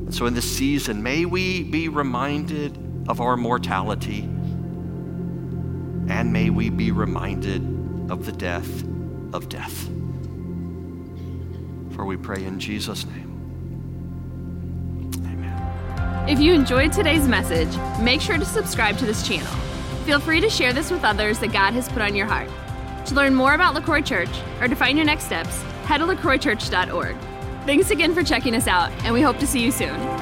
And 0.00 0.12
so, 0.12 0.26
in 0.26 0.34
this 0.34 0.56
season, 0.56 1.04
may 1.04 1.24
we 1.24 1.62
be 1.62 1.88
reminded 1.88 2.76
of 3.08 3.20
our 3.20 3.36
mortality, 3.36 4.22
and 6.08 6.32
may 6.32 6.50
we 6.50 6.70
be 6.70 6.90
reminded 6.90 7.62
of 8.10 8.26
the 8.26 8.32
death 8.32 8.82
of 9.32 9.48
death. 9.48 9.84
For 11.94 12.04
we 12.04 12.16
pray 12.16 12.44
in 12.44 12.58
Jesus' 12.58 13.06
name. 13.06 13.30
Amen. 15.26 16.28
If 16.28 16.40
you 16.40 16.54
enjoyed 16.54 16.92
today's 16.92 17.28
message, 17.28 17.72
make 18.00 18.20
sure 18.20 18.36
to 18.36 18.44
subscribe 18.44 18.98
to 18.98 19.06
this 19.06 19.24
channel. 19.24 19.52
Feel 20.06 20.18
free 20.18 20.40
to 20.40 20.50
share 20.50 20.72
this 20.72 20.90
with 20.90 21.04
others 21.04 21.38
that 21.38 21.52
God 21.52 21.72
has 21.74 21.88
put 21.88 22.02
on 22.02 22.16
your 22.16 22.26
heart. 22.26 22.50
To 23.06 23.14
learn 23.14 23.32
more 23.32 23.54
about 23.54 23.74
LaCroix 23.74 24.02
Church 24.02 24.40
or 24.60 24.66
to 24.66 24.74
find 24.74 24.98
your 24.98 25.06
next 25.06 25.26
steps, 25.26 25.62
head 25.84 26.00
to 26.00 26.06
lacroixchurch.org. 26.06 27.16
Thanks 27.66 27.90
again 27.90 28.14
for 28.14 28.22
checking 28.22 28.54
us 28.54 28.66
out, 28.66 28.90
and 29.04 29.14
we 29.14 29.22
hope 29.22 29.38
to 29.38 29.46
see 29.46 29.62
you 29.62 29.70
soon. 29.70 30.13